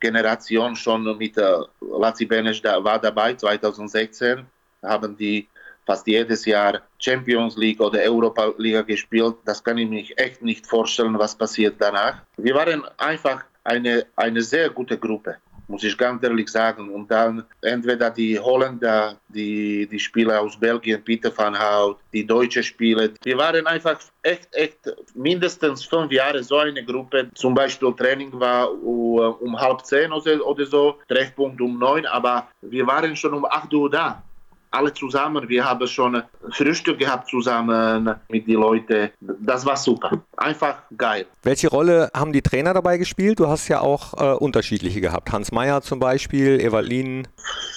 Generation 0.00 0.74
schon 0.74 1.16
mit 1.16 1.36
äh, 1.38 1.58
Lazzi 1.80 2.26
Benes 2.26 2.60
da, 2.60 2.82
war 2.82 2.98
dabei, 2.98 3.34
2016, 3.34 4.44
haben 4.82 5.16
die 5.16 5.46
fast 5.86 6.06
jedes 6.06 6.44
Jahr 6.44 6.82
Champions 6.98 7.56
League 7.56 7.80
oder 7.80 8.00
Europa 8.00 8.52
Liga 8.58 8.82
gespielt. 8.82 9.36
Das 9.44 9.62
kann 9.62 9.78
ich 9.78 9.88
mich 9.88 10.18
echt 10.18 10.42
nicht 10.42 10.66
vorstellen, 10.66 11.18
was 11.18 11.36
passiert 11.36 11.76
danach. 11.78 12.22
Wir 12.36 12.54
waren 12.54 12.84
einfach 12.96 13.44
eine, 13.62 14.06
eine 14.16 14.42
sehr 14.42 14.70
gute 14.70 14.98
Gruppe 14.98 15.36
muss 15.70 15.84
ich 15.84 15.96
ganz 15.96 16.22
ehrlich 16.22 16.48
sagen. 16.48 16.90
Und 16.90 17.10
dann 17.10 17.44
entweder 17.62 18.10
die 18.10 18.38
Holländer, 18.38 19.16
die, 19.28 19.86
die 19.86 19.98
Spieler 19.98 20.40
aus 20.40 20.58
Belgien, 20.58 21.02
Peter 21.02 21.32
van 21.36 21.56
Hout, 21.56 21.96
die 22.12 22.26
deutschen 22.26 22.62
Spieler, 22.62 23.08
die 23.24 23.36
waren 23.36 23.66
einfach 23.66 23.98
echt, 24.22 24.48
echt 24.52 24.78
mindestens 25.14 25.84
fünf 25.84 26.10
Jahre 26.10 26.42
so 26.42 26.58
eine 26.58 26.84
Gruppe. 26.84 27.28
Zum 27.34 27.54
Beispiel 27.54 27.92
Training 27.94 28.32
war 28.32 28.70
um 28.82 29.58
halb 29.58 29.86
zehn 29.86 30.12
oder 30.12 30.66
so, 30.66 30.98
Treffpunkt 31.08 31.60
um 31.60 31.78
neun, 31.78 32.04
aber 32.06 32.48
wir 32.62 32.86
waren 32.86 33.14
schon 33.14 33.34
um 33.34 33.44
acht 33.44 33.72
Uhr 33.72 33.88
da 33.88 34.22
alle 34.70 34.92
zusammen. 34.92 35.48
Wir 35.48 35.64
haben 35.64 35.86
schon 35.86 36.22
Frühstück 36.50 36.98
gehabt 36.98 37.28
zusammen 37.28 38.16
mit 38.28 38.46
den 38.46 38.60
Leuten. 38.60 39.10
Das 39.20 39.66
war 39.66 39.76
super. 39.76 40.22
Einfach 40.36 40.82
geil. 40.96 41.26
Welche 41.42 41.68
Rolle 41.68 42.10
haben 42.14 42.32
die 42.32 42.42
Trainer 42.42 42.74
dabei 42.74 42.98
gespielt? 42.98 43.40
Du 43.40 43.48
hast 43.48 43.68
ja 43.68 43.80
auch 43.80 44.14
äh, 44.14 44.34
unterschiedliche 44.36 45.00
gehabt. 45.00 45.32
Hans 45.32 45.52
Meyer 45.52 45.82
zum 45.82 45.98
Beispiel, 45.98 46.60
Evalin. 46.60 47.26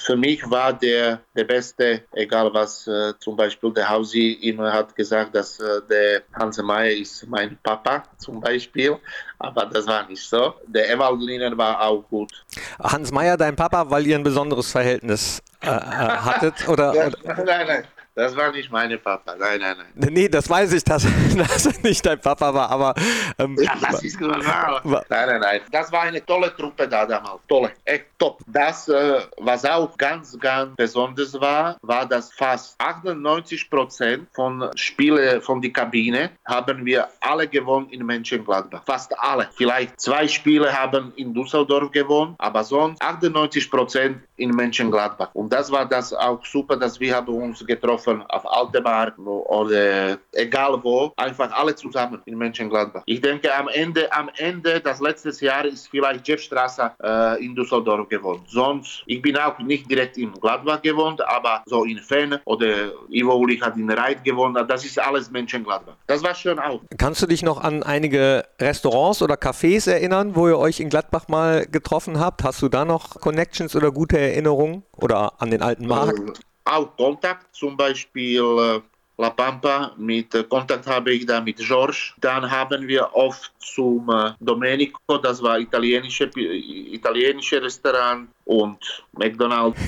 Für 0.06 0.16
mich 0.16 0.50
war 0.50 0.74
der 0.74 1.22
der 1.36 1.44
Beste, 1.46 2.04
egal 2.14 2.54
was 2.54 2.88
äh, 2.88 3.14
zum 3.20 3.36
Beispiel 3.36 3.74
der 3.74 3.90
Hausi 3.90 4.34
immer 4.42 4.72
hat 4.72 4.96
gesagt, 4.96 5.34
dass 5.36 5.60
äh, 5.60 5.82
der 5.90 6.22
Hans 6.34 6.62
Meyer 6.62 6.92
ist 6.92 7.28
mein 7.28 7.58
Papa 7.64 8.04
zum 8.18 8.40
Beispiel, 8.40 8.98
aber 9.40 9.66
das 9.66 9.88
war 9.88 10.08
nicht 10.08 10.22
so. 10.22 10.54
Der 10.68 10.90
Evalin 10.92 11.58
war 11.58 11.82
auch 11.82 12.04
gut. 12.10 12.32
Hans 12.80 13.12
Meyer, 13.12 13.38
dein 13.38 13.56
Papa, 13.56 13.90
weil 13.90 14.06
ihr 14.06 14.16
ein 14.16 14.24
besonderes 14.24 14.72
Verhältnis 14.72 15.42
äh, 15.62 15.68
äh, 15.68 15.70
hattet? 15.72 16.68
Oder, 16.68 16.92
oder? 17.24 17.44
Nein, 17.44 17.68
nein. 17.68 17.84
Das 18.16 18.36
war 18.36 18.52
nicht 18.52 18.72
meine 18.72 19.00
Papa, 19.00 19.36
nein, 19.36 19.60
nein, 19.60 19.76
nein. 19.96 20.14
Nee, 20.14 20.30
das 20.30 20.48
weiß 20.48 20.72
ich, 20.74 20.84
dass, 20.84 21.04
dass 21.36 21.66
er 21.66 21.74
nicht 21.82 22.06
dein 22.06 22.20
Papa 22.20 22.54
war, 22.54 22.70
aber. 22.70 22.94
Ähm, 23.40 23.58
ja, 23.60 23.74
das 23.82 24.04
ist 24.04 24.22
wahr. 24.22 24.82
Nein, 24.84 25.04
nein, 25.10 25.42
nein. 25.42 25.62
Das 25.72 25.92
war 25.92 26.02
eine 26.04 26.24
tolle 26.24 26.56
Truppe 26.56 26.88
da 26.88 27.08
damals. 27.08 27.42
Tolle, 27.48 27.72
echt 27.84 28.06
top. 28.20 28.40
Das, 28.46 28.88
äh, 28.88 29.22
was 29.38 29.66
auch 29.66 29.98
ganz, 29.98 30.38
ganz 30.40 30.76
besonders 30.76 31.34
war, 31.42 31.78
war, 31.82 32.06
dass 32.08 32.32
fast 32.34 32.80
98 32.80 33.68
Prozent 33.68 34.28
von 34.34 34.70
Spielen 34.76 35.42
von 35.42 35.60
der 35.60 35.72
Kabine 35.72 36.32
haben 36.46 36.86
wir 36.86 37.08
alle 37.20 37.48
gewonnen 37.48 37.90
in 37.90 38.06
Mönchengladbach. 38.06 38.84
Fast 38.86 39.18
alle. 39.18 39.50
Vielleicht 39.56 40.00
zwei 40.00 40.28
Spiele 40.28 40.72
haben 40.72 41.14
in 41.16 41.34
Düsseldorf 41.34 41.92
gewonnen, 41.92 42.36
aber 42.38 42.64
sonst 42.64 43.02
98 43.02 43.72
Prozent 43.72 44.22
in 44.36 44.52
Mönchengladbach. 44.52 45.30
Und 45.34 45.52
das 45.52 45.72
war 45.72 45.88
das 45.88 46.14
auch 46.14 46.46
super, 46.46 46.78
dass 46.78 47.00
wir 47.00 47.16
haben 47.16 47.34
uns 47.34 47.66
getroffen 47.66 48.03
getroffen 48.04 48.24
auf 48.30 48.46
Altemark 48.46 49.18
oder 49.18 50.18
egal 50.34 50.80
wo, 50.84 51.12
einfach 51.18 51.52
alle 51.52 51.76
zusammen 51.76 52.22
in 52.26 52.38
Mönchengladbach. 52.38 53.04
Ich 53.06 53.22
denke, 53.22 53.54
am 53.56 53.68
Ende, 53.68 54.12
am 54.12 54.30
Ende, 54.38 54.80
das 54.80 55.00
letzte 55.00 55.30
Jahr 55.46 55.66
ist 55.66 55.88
vielleicht 55.88 56.28
Jeff 56.28 56.42
Strasser 56.42 56.96
äh, 57.02 57.44
in 57.44 57.56
Düsseldorf 57.56 58.08
gewohnt. 58.10 58.42
Sonst, 58.50 59.04
ich 59.06 59.22
bin 59.22 59.38
auch 59.38 59.58
nicht 59.60 59.90
direkt 59.90 60.18
in 60.18 60.34
Gladbach 60.34 60.82
gewohnt, 60.82 61.26
aber 61.28 61.64
so 61.66 61.84
in 61.84 61.98
Fenn 62.00 62.40
oder 62.46 62.92
Ivo 63.10 63.36
Ulich 63.36 63.62
hat 63.62 63.78
in 63.78 63.90
Reit 63.90 64.24
gewohnt. 64.24 64.58
Das 64.70 64.86
ist 64.86 65.00
alles 65.00 65.32
Mönchengladbach. 65.32 65.96
Das 66.08 66.24
war 66.24 66.36
schön 66.36 66.60
auch. 66.60 66.82
Kannst 66.98 67.22
du 67.22 67.28
dich 67.28 67.44
noch 67.44 67.62
an 67.62 67.84
einige 67.84 68.44
Restaurants 68.60 69.22
oder 69.22 69.36
Cafés 69.36 69.90
erinnern, 69.90 70.36
wo 70.36 70.48
ihr 70.48 70.58
euch 70.58 70.80
in 70.80 70.90
Gladbach 70.90 71.28
mal 71.28 71.66
getroffen 71.66 72.20
habt? 72.20 72.44
Hast 72.44 72.62
du 72.62 72.70
da 72.70 72.86
noch 72.86 73.20
Connections 73.20 73.76
oder 73.76 73.92
gute 73.92 74.18
Erinnerungen? 74.18 74.84
Oder 74.96 75.42
an 75.42 75.50
den 75.52 75.62
alten 75.62 75.88
Markt? 75.88 76.44
Auch 76.66 76.96
Kontakt, 76.96 77.56
zum 77.56 77.76
Beispiel 77.78 78.82
La 79.18 79.30
Pampa. 79.30 79.94
Mit 79.98 80.34
äh, 80.34 80.44
Kontakt 80.44 80.88
habe 80.88 81.14
ich 81.14 81.26
da 81.26 81.40
mit 81.40 81.58
George. 81.58 82.14
Dann 82.20 82.50
haben 82.50 82.88
wir 82.88 83.14
oft 83.14 83.52
zum 83.60 84.10
äh, 84.10 84.32
Domenico, 84.40 85.18
das 85.18 85.42
war 85.42 85.60
italienische, 85.60 86.30
italienische 86.36 87.62
Restaurant 87.62 88.30
und 88.46 89.04
McDonald's. 89.14 89.80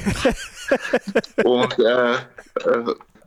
und 1.44 1.80
äh, 1.80 2.14
äh, 2.14 2.18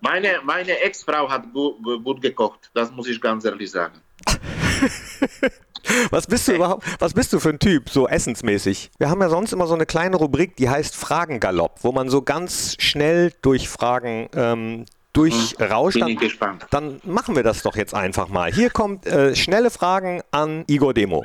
meine, 0.01 0.41
meine 0.45 0.81
Ex-Frau 0.81 1.29
hat 1.29 1.53
gu 1.53 1.75
gut 2.05 2.23
gekocht, 2.23 2.71
das 2.75 2.91
muss 2.93 3.09
ich 3.09 3.21
ganz 3.21 3.45
ehrlich 3.45 3.71
sagen. 3.71 4.01
Was 6.11 6.27
bist 6.27 6.49
du 6.49 6.53
überhaupt, 6.57 6.85
was 6.99 7.15
bist 7.15 7.33
du 7.33 7.41
für 7.41 7.51
ein 7.51 7.59
Typ, 7.59 7.91
so 7.91 8.09
essensmäßig? 8.09 8.91
Wir 8.99 9.11
haben 9.11 9.21
ja 9.21 9.29
sonst 9.29 9.53
immer 9.53 9.67
so 9.67 9.75
eine 9.75 9.87
kleine 9.87 10.17
Rubrik, 10.17 10.57
die 10.57 10.69
heißt 10.69 10.95
Fragengalopp, 10.97 11.79
wo 11.83 11.93
man 11.93 12.09
so 12.09 12.23
ganz 12.23 12.77
schnell 12.79 13.33
durch 13.43 13.69
Fragen 13.69 14.29
ähm, 14.35 14.87
durchrauscht. 15.13 15.99
Bin 15.99 16.09
ich 16.09 16.19
gespannt. 16.19 16.67
Dann 16.71 17.01
machen 17.05 17.37
wir 17.37 17.43
das 17.43 17.63
doch 17.63 17.77
jetzt 17.77 17.95
einfach 17.95 18.29
mal. 18.29 18.53
Hier 18.53 18.71
kommt 18.71 19.07
äh, 19.07 19.35
schnelle 19.35 19.71
Fragen 19.71 20.23
an 20.31 20.65
Igor 20.67 20.95
Demo. 20.95 21.25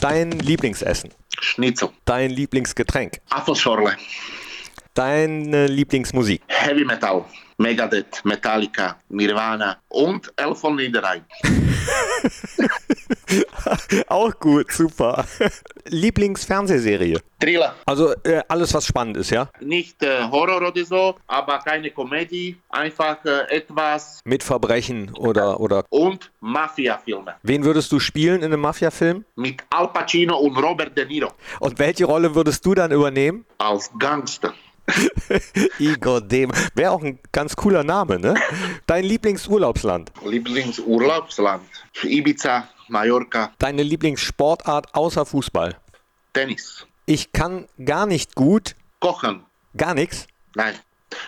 Dein 0.00 0.30
Lieblingsessen? 0.32 1.10
Schnitzel. 1.40 1.90
Dein 2.04 2.30
Lieblingsgetränk? 2.30 3.20
Apfelschorle. 3.30 3.96
Deine 4.94 5.66
Lieblingsmusik? 5.66 6.42
Heavy 6.48 6.84
Metal. 6.84 7.24
Megadeth, 7.60 8.24
Metallica, 8.24 8.96
Nirvana 9.08 9.78
und 9.88 10.32
Elf 10.36 10.60
von 10.60 10.76
Niederrhein. 10.76 11.24
Auch 14.08 14.38
gut, 14.38 14.70
super. 14.70 15.24
Lieblingsfernsehserie? 15.86 17.20
Thriller. 17.40 17.74
Also 17.84 18.14
äh, 18.22 18.42
alles, 18.46 18.72
was 18.74 18.86
spannend 18.86 19.16
ist, 19.16 19.30
ja? 19.30 19.50
Nicht 19.60 20.00
äh, 20.04 20.22
Horror 20.30 20.68
oder 20.68 20.84
so, 20.84 21.16
aber 21.26 21.58
keine 21.58 21.90
Komödie. 21.90 22.56
Einfach 22.68 23.24
äh, 23.24 23.50
etwas. 23.50 24.20
Mit 24.24 24.44
Verbrechen 24.44 25.12
oder, 25.16 25.58
oder. 25.58 25.84
Und 25.90 26.30
Mafia-Filme. 26.40 27.34
Wen 27.42 27.64
würdest 27.64 27.90
du 27.90 27.98
spielen 27.98 28.38
in 28.38 28.52
einem 28.52 28.60
Mafia-Film? 28.60 29.24
Mit 29.34 29.64
Al 29.70 29.88
Pacino 29.88 30.38
und 30.38 30.56
Robert 30.56 30.96
De 30.96 31.06
Niro. 31.06 31.32
Und 31.58 31.76
welche 31.80 32.04
Rolle 32.04 32.36
würdest 32.36 32.64
du 32.64 32.74
dann 32.74 32.92
übernehmen? 32.92 33.44
Als 33.58 33.90
Gangster. 33.98 34.54
Igor 35.78 36.20
Dem. 36.20 36.52
Wäre 36.74 36.92
auch 36.92 37.02
ein 37.02 37.18
ganz 37.32 37.56
cooler 37.56 37.84
Name, 37.84 38.18
ne? 38.18 38.34
Dein 38.86 39.04
Lieblingsurlaubsland? 39.04 40.12
Lieblingsurlaubsland. 40.24 41.64
Ibiza, 42.02 42.68
Mallorca. 42.88 43.52
Deine 43.58 43.82
Lieblingssportart 43.82 44.94
außer 44.94 45.26
Fußball? 45.26 45.76
Tennis. 46.32 46.86
Ich 47.06 47.32
kann 47.32 47.66
gar 47.84 48.06
nicht 48.06 48.34
gut. 48.34 48.74
Kochen. 49.00 49.44
Gar 49.76 49.94
nichts? 49.94 50.26
Nein. 50.54 50.74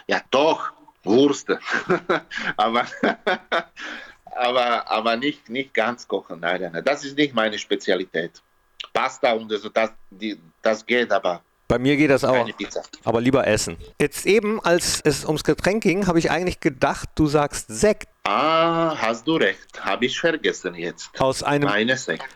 Ja, 0.06 0.20
doch. 0.30 0.72
Wurst. 1.04 1.48
aber, 2.56 2.86
aber, 4.24 4.90
aber 4.90 5.16
nicht, 5.16 5.48
nicht 5.48 5.72
ganz 5.72 6.06
kochen. 6.06 6.40
Nein, 6.40 6.60
nein, 6.60 6.72
nein. 6.72 6.84
Das 6.84 7.04
ist 7.04 7.16
nicht 7.16 7.34
meine 7.34 7.58
Spezialität. 7.58 8.42
Pasta 8.92 9.32
und 9.32 9.50
so, 9.50 9.68
das, 9.68 9.92
die, 10.10 10.38
das 10.62 10.84
geht, 10.84 11.10
aber 11.12 11.42
bei 11.70 11.78
mir 11.78 11.96
geht 11.96 12.10
das 12.10 12.24
auch. 12.24 12.48
Aber 13.04 13.20
lieber 13.20 13.46
essen. 13.46 13.76
Jetzt 14.00 14.26
eben, 14.26 14.60
als 14.60 15.00
es 15.04 15.24
ums 15.24 15.44
Getränk 15.44 15.84
ging, 15.84 16.08
habe 16.08 16.18
ich 16.18 16.28
eigentlich 16.28 16.58
gedacht, 16.58 17.10
du 17.14 17.28
sagst 17.28 17.66
Sekt. 17.68 18.08
Ah, 18.24 18.96
hast 18.98 19.26
du 19.28 19.36
recht. 19.36 19.80
Habe 19.80 20.06
ich 20.06 20.18
vergessen 20.18 20.74
jetzt. 20.74 21.10
Aus 21.20 21.44
einem, 21.44 21.70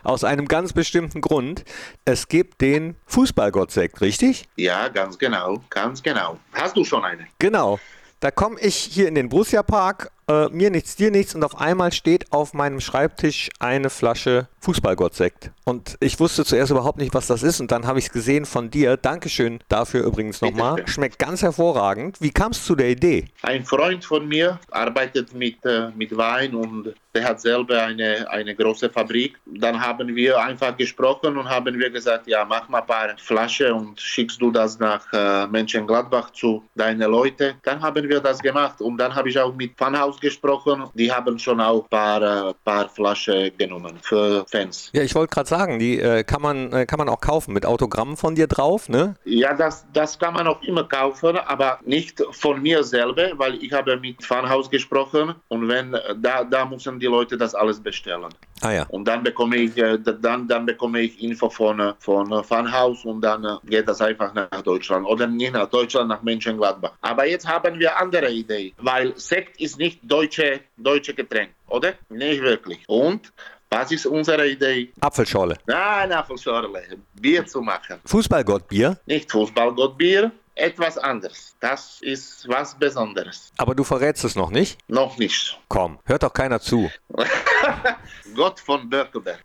aus 0.03 0.23
einem 0.23 0.47
ganz 0.47 0.71
bestimmten 0.71 1.19
Grund. 1.19 1.65
Es 2.05 2.29
gibt 2.29 2.61
den 2.61 2.95
Fußballgott-Sekt, 3.07 3.99
richtig? 3.99 4.47
Ja, 4.55 4.87
ganz 4.87 5.19
genau. 5.19 5.61
Ganz 5.69 6.01
genau. 6.01 6.39
Hast 6.53 6.77
du 6.77 6.85
schon 6.85 7.03
eine? 7.03 7.27
Genau. 7.37 7.77
Da 8.21 8.31
komme 8.31 8.57
ich 8.61 8.75
hier 8.75 9.09
in 9.09 9.15
den 9.15 9.27
Borussia 9.27 9.63
Park, 9.63 10.11
äh, 10.27 10.49
mir 10.49 10.69
nichts, 10.69 10.95
dir 10.95 11.11
nichts 11.11 11.35
und 11.35 11.43
auf 11.43 11.59
einmal 11.59 11.91
steht 11.91 12.31
auf 12.31 12.53
meinem 12.53 12.79
Schreibtisch 12.79 13.49
eine 13.59 13.89
Flasche 13.89 14.47
Fußballgottsekt. 14.59 15.51
Und 15.63 15.97
ich 15.99 16.19
wusste 16.19 16.45
zuerst 16.45 16.71
überhaupt 16.71 16.97
nicht, 16.97 17.13
was 17.13 17.27
das 17.27 17.43
ist 17.43 17.59
und 17.59 17.71
dann 17.71 17.85
habe 17.85 17.99
ich 17.99 18.05
es 18.05 18.11
gesehen 18.11 18.45
von 18.45 18.69
dir. 18.69 18.97
Dankeschön 18.97 19.59
dafür 19.69 20.03
übrigens 20.03 20.41
nochmal. 20.41 20.87
Schmeckt 20.87 21.19
ganz 21.19 21.41
hervorragend. 21.41 22.21
Wie 22.21 22.31
kam 22.31 22.51
es 22.51 22.63
zu 22.65 22.75
der 22.75 22.89
Idee? 22.89 23.25
Ein 23.41 23.65
Freund 23.65 24.03
von 24.03 24.27
mir 24.27 24.59
arbeitet 24.71 25.33
mit, 25.33 25.63
äh, 25.65 25.89
mit 25.95 26.15
Wein 26.15 26.55
und 26.55 26.93
der 27.15 27.23
hat 27.23 27.39
selber 27.39 27.81
eine, 27.81 28.29
eine 28.29 28.53
große 28.53 28.89
Fabrik. 28.89 29.39
Dann 29.45 29.79
haben 29.79 30.13
wir 30.15 30.37
einfach 30.37 30.75
gesprochen 30.75 31.37
und 31.37 31.49
haben 31.49 31.79
wir 31.79 31.89
gesagt, 31.89 32.27
ja, 32.27 32.43
mach 32.43 32.67
mal 32.67 32.81
ein 32.81 32.85
paar 32.85 33.17
Flaschen 33.17 33.71
und 33.71 33.99
schickst 33.99 34.41
du 34.41 34.51
das 34.51 34.77
nach 34.79 35.01
äh, 35.13 35.47
Mönchengladbach 35.47 36.31
zu 36.31 36.63
deinen 36.75 37.09
Leuten. 37.09 37.53
Dann 37.63 37.81
haben 37.81 38.07
wir 38.07 38.19
das 38.19 38.39
gemacht 38.39 38.81
und 38.81 38.97
dann 38.97 39.15
habe 39.15 39.29
ich 39.29 39.39
auch 39.39 39.55
mit 39.55 39.71
Funhouse 39.77 40.19
gesprochen. 40.19 40.83
Die 40.93 41.11
haben 41.11 41.39
schon 41.39 41.61
auch 41.61 41.83
ein 41.83 41.89
paar, 41.89 42.49
äh, 42.49 42.53
paar 42.65 42.89
Flaschen 42.89 43.51
genommen 43.57 43.97
für 44.01 44.45
Fans. 44.51 44.89
Ja, 44.93 45.01
ich 45.01 45.15
wollte 45.15 45.33
gerade 45.33 45.47
sagen, 45.47 45.79
die 45.79 45.99
äh, 45.99 46.23
kann, 46.23 46.41
man, 46.41 46.73
äh, 46.73 46.85
kann 46.85 46.99
man 46.99 47.07
auch 47.07 47.21
kaufen 47.21 47.53
mit 47.53 47.65
Autogrammen 47.65 48.17
von 48.17 48.35
dir 48.35 48.47
drauf, 48.47 48.89
ne? 48.89 49.15
Ja, 49.23 49.53
das, 49.53 49.85
das 49.93 50.19
kann 50.19 50.33
man 50.33 50.47
auch 50.47 50.61
immer 50.63 50.83
kaufen, 50.83 51.37
aber 51.37 51.79
nicht 51.85 52.21
von 52.31 52.61
mir 52.61 52.83
selber, 52.83 53.29
weil 53.37 53.63
ich 53.63 53.71
habe 53.71 53.95
mit 53.97 54.21
Funhouse 54.21 54.69
gesprochen 54.69 55.35
und 55.47 55.69
wenn 55.69 55.95
da, 56.17 56.43
da 56.43 56.65
müssen 56.65 56.99
die 56.99 57.04
Leute 57.07 57.37
das 57.37 57.55
alles 57.55 57.79
bestellen. 57.79 58.33
Ah 58.61 58.71
ja. 58.71 58.85
Und 58.89 59.05
dann 59.07 59.23
bekomme 59.23 59.57
ich, 59.57 59.77
äh, 59.77 59.97
dann, 59.99 60.47
dann 60.47 60.65
bekomme 60.65 61.01
ich 61.01 61.21
Info 61.21 61.49
von, 61.49 61.79
äh, 61.79 61.93
von 61.99 62.43
Funhouse 62.43 63.05
und 63.05 63.21
dann 63.21 63.59
geht 63.65 63.87
das 63.87 64.01
einfach 64.01 64.33
nach 64.33 64.61
Deutschland 64.61 65.05
oder 65.05 65.27
nicht 65.27 65.53
nach 65.53 65.69
Deutschland, 65.69 66.09
nach 66.09 66.21
Mönchengladbach. 66.21 66.93
Aber 67.01 67.27
jetzt 67.27 67.47
haben 67.47 67.79
wir 67.79 67.97
andere 67.97 68.31
Idee, 68.31 68.73
weil 68.77 69.13
Sekt 69.17 69.59
ist 69.59 69.77
nicht 69.77 69.99
deutsche, 70.03 70.61
deutsche 70.77 71.13
Getränk, 71.13 71.51
oder? 71.67 71.93
Nicht 72.09 72.41
wirklich. 72.41 72.83
Und 72.87 73.31
was 73.69 73.91
ist 73.91 74.05
unsere 74.05 74.47
Idee? 74.47 74.91
Apfelschorle. 75.01 75.57
Nein, 75.65 76.11
Apfelschorle. 76.11 76.81
Bier 77.13 77.45
zu 77.45 77.61
machen. 77.61 77.99
Fußballgottbier? 78.05 78.97
Nicht 79.05 79.31
Fußballgottbier, 79.31 80.31
etwas 80.55 80.97
anderes. 80.97 81.55
Das 81.59 81.99
ist 82.01 82.47
was 82.47 82.75
Besonderes. 82.77 83.51
Aber 83.57 83.75
du 83.75 83.83
verrätst 83.83 84.23
es 84.23 84.35
noch 84.35 84.49
nicht? 84.49 84.79
Noch 84.87 85.17
nicht. 85.17 85.59
Komm, 85.67 85.99
hört 86.05 86.23
doch 86.23 86.33
keiner 86.33 86.59
zu. 86.59 86.89
Gott 88.35 88.59
von 88.59 88.89
Böckelberg. 88.89 89.43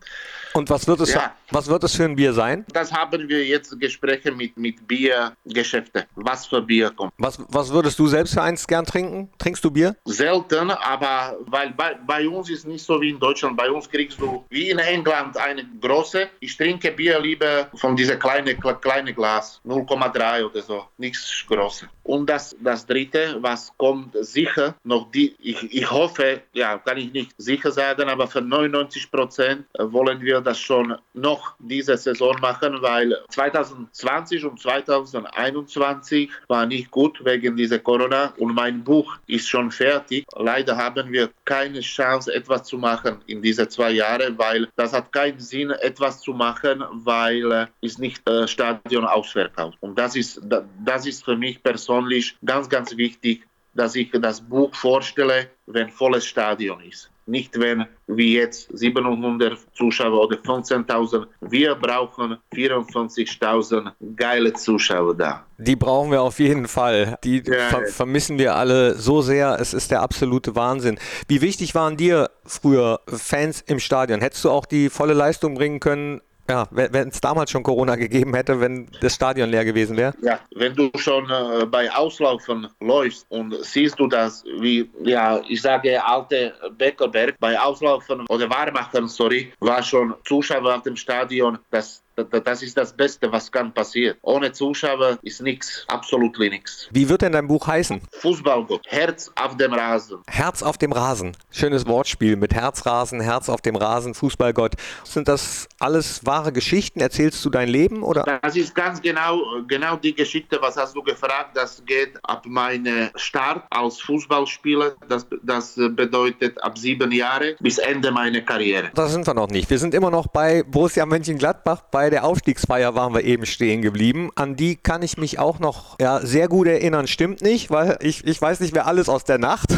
Und 0.53 0.69
was 0.71 0.87
wird 0.87 1.01
es, 1.01 1.13
Ja. 1.15 1.35
was 1.51 1.69
wird 1.69 1.85
es 1.85 1.95
für 1.95 2.05
ein 2.05 2.17
Bier 2.17 2.33
sein? 2.33 2.65
Das 2.73 2.93
haben 2.93 3.29
wir 3.29 3.45
jetzt 3.47 3.79
Gespräche 3.81 4.33
mit, 4.33 4.57
mit 4.57 4.77
Biergeschäften. 4.87 6.03
Was 6.17 6.47
für 6.47 6.61
Bier 6.63 6.91
kommt. 6.91 7.13
Was, 7.19 7.39
was 7.49 7.71
würdest 7.73 7.99
du 7.99 8.07
selbst 8.07 8.35
für 8.35 8.43
eins 8.43 8.67
gern 8.67 8.85
trinken? 8.85 9.31
Trinkst 9.39 9.65
du 9.65 9.71
Bier? 9.71 9.95
Selten, 10.05 10.71
aber 10.71 11.37
weil 11.47 11.71
bei, 11.71 11.95
bei 12.07 12.29
uns 12.29 12.51
ist 12.51 12.67
nicht 12.67 12.85
so 12.85 13.01
wie 13.01 13.11
in 13.11 13.19
Deutschland. 13.21 13.57
Bei 13.57 13.71
uns 13.71 13.89
kriegst 13.89 14.21
du 14.21 14.45
wie 14.51 14.71
in 14.71 14.79
England 14.79 15.37
eine 15.37 15.65
große. 15.81 16.29
Ich 16.41 16.57
trinke 16.57 16.91
Bier 16.91 17.21
lieber 17.21 17.69
von 17.75 17.95
dieser 17.97 18.17
kleine, 18.17 18.53
kle- 18.53 18.75
kleine 18.81 19.13
Glas, 19.15 19.61
0,3 19.67 20.45
oder 20.45 20.63
so, 20.63 20.85
nichts 20.99 21.45
Großes. 21.49 21.89
Und 22.03 22.29
das, 22.29 22.57
das 22.61 22.85
dritte, 22.87 23.37
was 23.41 23.73
kommt 23.77 24.17
sicher, 24.21 24.75
noch 24.83 25.11
die, 25.13 25.37
ich, 25.39 25.63
ich 25.73 25.89
hoffe, 25.91 26.43
ja, 26.53 26.79
kann 26.79 26.99
ich 26.99 27.13
nicht 27.13 27.33
sicher 27.39 27.71
sagen, 27.71 28.09
aber 28.09 28.27
für 28.27 28.41
99 28.41 29.11
Prozent 29.11 29.67
wollen 29.79 30.21
wir 30.21 30.40
das 30.43 30.59
schon 30.61 30.97
noch 31.15 31.55
diese 31.59 31.97
Saison 31.97 32.37
machen, 32.41 32.81
weil 32.83 33.17
2020 33.31 34.45
und 34.45 34.61
2021 34.61 36.31
war 36.49 36.67
nicht 36.67 36.91
gut 36.91 37.25
wegen 37.25 37.57
dieser 37.57 37.79
Corona 37.79 38.33
und 38.39 38.55
mein 38.55 38.83
Buch 38.85 39.17
ist 39.27 39.49
schon 39.49 39.71
fertig. 39.71 40.25
Leider 40.37 40.77
haben 40.77 41.11
wir 41.13 41.31
keine 41.45 41.81
Chance, 41.81 42.33
etwas 42.35 42.65
zu 42.65 42.79
machen 42.79 43.19
in 43.27 43.43
diese 43.43 43.69
zwei 43.69 43.91
Jahre, 43.93 44.37
weil 44.39 44.69
das 44.77 44.93
hat 44.93 45.13
keinen 45.13 45.41
Sinn, 45.41 45.71
etwas 45.71 46.21
zu 46.21 46.33
machen, 46.33 46.83
weil 46.93 47.51
äh, 47.53 47.67
ist 47.81 47.99
nicht 47.99 48.29
äh, 48.29 48.47
Stadion 48.47 49.05
ausverkauft. 49.05 49.77
Und 49.81 49.99
das 49.99 50.17
ist, 50.17 50.41
da- 50.45 50.65
das 50.85 51.07
ist 51.07 51.25
für 51.25 51.37
mich 51.37 51.63
persönlich 51.63 52.37
ganz, 52.45 52.69
ganz 52.69 52.97
wichtig, 52.97 53.47
dass 53.75 53.95
ich 53.95 54.11
das 54.13 54.41
Buch 54.41 54.75
vorstelle, 54.75 55.49
wenn 55.67 55.89
volles 55.89 56.27
Stadion 56.27 56.81
ist. 56.81 57.11
Nicht 57.27 57.61
wenn 57.61 57.87
wie 58.09 58.35
jetzt 58.35 58.69
700 58.77 59.57
Zuschauer 59.73 60.21
oder 60.25 60.37
15.000. 60.37 61.27
Wir 61.41 61.77
brauchen 61.77 62.39
54.000 62.53 63.93
geile 64.17 64.53
Zuschauer 64.53 65.15
da. 65.15 65.47
Die 65.59 65.77
brauchen 65.77 66.11
wir 66.11 66.23
auf 66.23 66.41
jeden 66.41 66.67
Fall. 66.67 67.17
Die 67.23 67.43
Ja, 67.47 67.69
ver 67.69 67.87
vermissen 67.87 68.39
wir 68.39 68.57
alle 68.57 68.97
so 68.97 69.23
sehr. 69.23 69.59
Es 69.61 69.75
ist 69.75 69.93
der 69.93 70.03
absolute 70.03 70.57
Wahnsinn. 70.57 70.99
Wie 71.29 71.41
wichtig 71.41 71.77
waren 71.77 71.97
dir 71.97 72.31
früher 72.45 73.01
Fans 73.07 73.61
im 73.61 73.79
Stadion? 73.79 74.21
Hättest 74.21 74.45
du 74.45 74.51
auch 74.51 74.67
die 74.67 74.89
volle 74.89 75.15
Leistung 75.15 75.55
bringen 75.55 75.79
können, 75.79 76.21
ja, 76.51 76.67
wenn 76.71 77.09
es 77.09 77.21
damals 77.21 77.51
schon 77.51 77.63
Corona 77.63 77.97
gegeben 77.97 78.35
hätte, 78.35 78.61
wenn 78.61 78.89
das 79.01 79.15
Stadion 79.15 79.51
leer 79.51 79.65
gewesen 79.65 79.97
wäre? 79.97 80.15
Ja, 80.21 80.41
wenn 80.55 80.75
du 80.75 80.91
schon 80.97 81.31
äh, 81.31 81.65
bei 81.67 81.91
Auslaufen 81.91 82.69
läufst 82.81 83.27
und 83.31 83.55
siehst 83.65 83.99
du 83.99 84.07
das, 84.09 84.45
wie, 84.61 84.91
ja, 85.05 85.41
ich 85.49 85.63
sage 85.63 86.05
alte 86.05 86.53
Beckerberg, 86.77 87.37
bei 87.39 87.59
Auslaufen 87.59 88.27
oder 88.29 88.51
Warmachen, 88.51 89.09
sorry, 89.09 89.53
war 89.61 89.83
schon 89.83 90.15
Zuschauer 90.25 90.75
auf 90.77 90.83
dem 90.83 90.97
Stadion, 90.97 91.59
das 91.71 92.03
das 92.25 92.63
ist 92.63 92.77
das 92.77 92.93
Beste, 92.93 93.31
was 93.33 93.51
kann 93.51 93.73
passieren. 93.73 94.17
Ohne 94.23 94.53
Zuschauer 94.53 95.19
ist 95.23 95.43
nichts, 95.43 95.85
absolut 95.89 96.39
nichts. 96.39 96.89
Wie 96.91 97.09
wird 97.09 97.23
denn 97.23 97.33
dein 97.33 97.47
Buch 97.47 97.67
heißen? 97.67 98.01
Fußballgott, 98.13 98.87
Herz 98.87 99.31
auf 99.37 99.57
dem 99.57 99.73
Rasen. 99.73 100.19
Herz 100.27 100.63
auf 100.63 100.79
dem 100.79 100.93
Rasen. 100.93 101.37
Schönes 101.51 101.87
Wortspiel 101.87 102.37
mit 102.37 102.55
Herzrasen, 102.55 103.21
Herz 103.21 103.49
auf 103.49 103.61
dem 103.61 103.77
Rasen, 103.77 104.15
Fußballgott. 104.15 104.75
Sind 105.05 105.29
das 105.29 105.69
alles 105.79 106.25
wahre 106.27 106.53
Geschichten? 106.53 107.01
Erzählst 107.01 107.45
du 107.45 107.51
dein 107.51 107.69
Leben 107.69 108.03
oder? 108.03 108.41
Das 108.43 108.57
ist 108.57 108.75
ganz 108.75 109.01
genau, 109.01 109.41
genau 109.67 109.97
die 109.97 110.15
Geschichte, 110.15 110.59
was 110.61 110.77
hast 110.77 110.95
du 110.95 111.03
gefragt. 111.03 111.51
Das 111.55 111.83
geht 111.85 112.19
ab 112.23 112.45
meinem 112.47 113.11
Start 113.15 113.65
als 113.71 114.01
Fußballspieler. 114.01 114.97
Das, 115.09 115.27
das 115.43 115.75
bedeutet 115.77 116.63
ab 116.63 116.77
sieben 116.79 117.13
Jahren 117.13 117.55
bis 117.61 117.79
Ende 117.79 118.11
meiner 118.11 118.41
Karriere. 118.41 118.91
Da 118.95 119.07
sind 119.07 119.27
wir 119.27 119.35
noch 119.35 119.49
nicht. 119.49 119.71
Wir 119.71 119.79
sind 119.79 119.95
immer 119.95 120.11
noch 120.11 120.27
bei 120.27 120.63
Borussia 120.63 121.07
Mönchengladbach. 121.07 121.83
Bei 121.91 122.10
der 122.11 122.25
Aufstiegsfeier 122.25 122.95
waren 122.95 123.15
wir 123.15 123.25
eben 123.25 123.47
stehen 123.47 123.83
geblieben. 123.83 124.31
An 124.35 124.57
die 124.57 124.77
kann 124.77 125.03
ich 125.03 125.17
mich 125.17 125.39
auch 125.39 125.59
noch 125.59 125.97
ja, 126.01 126.21
sehr 126.21 126.49
gut 126.49 126.67
erinnern. 126.67 127.07
Stimmt 127.07 127.41
nicht, 127.43 127.71
weil 127.71 127.99
ich, 128.01 128.25
ich 128.27 128.41
weiß 128.41 128.61
nicht 128.61 128.75
mehr 128.75 128.87
alles 128.87 129.09
aus 129.09 129.25
der 129.25 129.39
Nacht. 129.39 129.69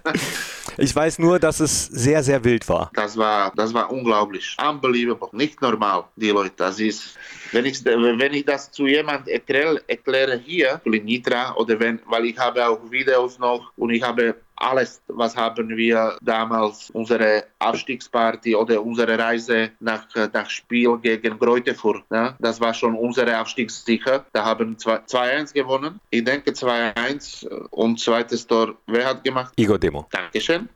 ich 0.78 0.94
weiß 0.94 1.18
nur, 1.18 1.38
dass 1.38 1.60
es 1.60 1.86
sehr, 1.86 2.22
sehr 2.22 2.44
wild 2.44 2.68
war. 2.68 2.90
Das 2.94 3.16
war, 3.16 3.52
das 3.54 3.74
war 3.74 3.90
unglaublich. 3.90 4.56
Unbelievable. 4.60 5.28
Nicht 5.32 5.60
normal, 5.60 6.04
die 6.16 6.30
Leute. 6.30 6.54
Das 6.56 6.80
ist, 6.80 7.16
wenn 7.52 7.66
ich, 7.66 7.84
wenn 7.84 8.32
ich 8.32 8.44
das 8.44 8.70
zu 8.70 8.86
jemandem 8.86 9.34
erkläre, 9.34 9.82
erkläre 9.86 10.38
hier, 10.38 10.80
in 10.84 11.04
Nitra, 11.04 11.54
oder 11.56 11.78
wenn, 11.78 12.00
weil 12.06 12.26
ich 12.26 12.38
habe 12.38 12.66
auch 12.66 12.80
Videos 12.90 13.38
noch 13.38 13.72
und 13.76 13.90
ich 13.90 14.02
habe 14.02 14.34
alles, 14.56 15.02
was 15.08 15.36
haben 15.36 15.68
wir 15.76 16.16
damals, 16.22 16.90
unsere 16.90 17.44
Aufstiegsparty 17.58 18.54
oder 18.56 18.82
unsere 18.82 19.18
Reise 19.18 19.70
nach, 19.80 20.06
nach 20.32 20.50
Spiel 20.50 20.96
gegen 20.98 21.38
Greutefurt. 21.38 22.04
Ja? 22.10 22.36
Das 22.38 22.60
war 22.60 22.74
schon 22.74 22.94
unsere 22.94 23.40
Aufstiegssicher. 23.40 24.24
Da 24.32 24.44
haben 24.44 24.76
2-1 24.76 25.52
gewonnen. 25.52 26.00
Ich 26.10 26.24
denke 26.24 26.52
2-1 26.52 27.46
und 27.70 28.00
zweites 28.00 28.46
Tor, 28.46 28.74
wer 28.86 29.06
hat 29.06 29.24
gemacht? 29.24 29.52
Igor 29.56 29.78
Demo. 29.78 30.06
Dankeschön. 30.10 30.68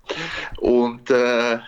Und 0.59 1.11
äh, 1.11 1.59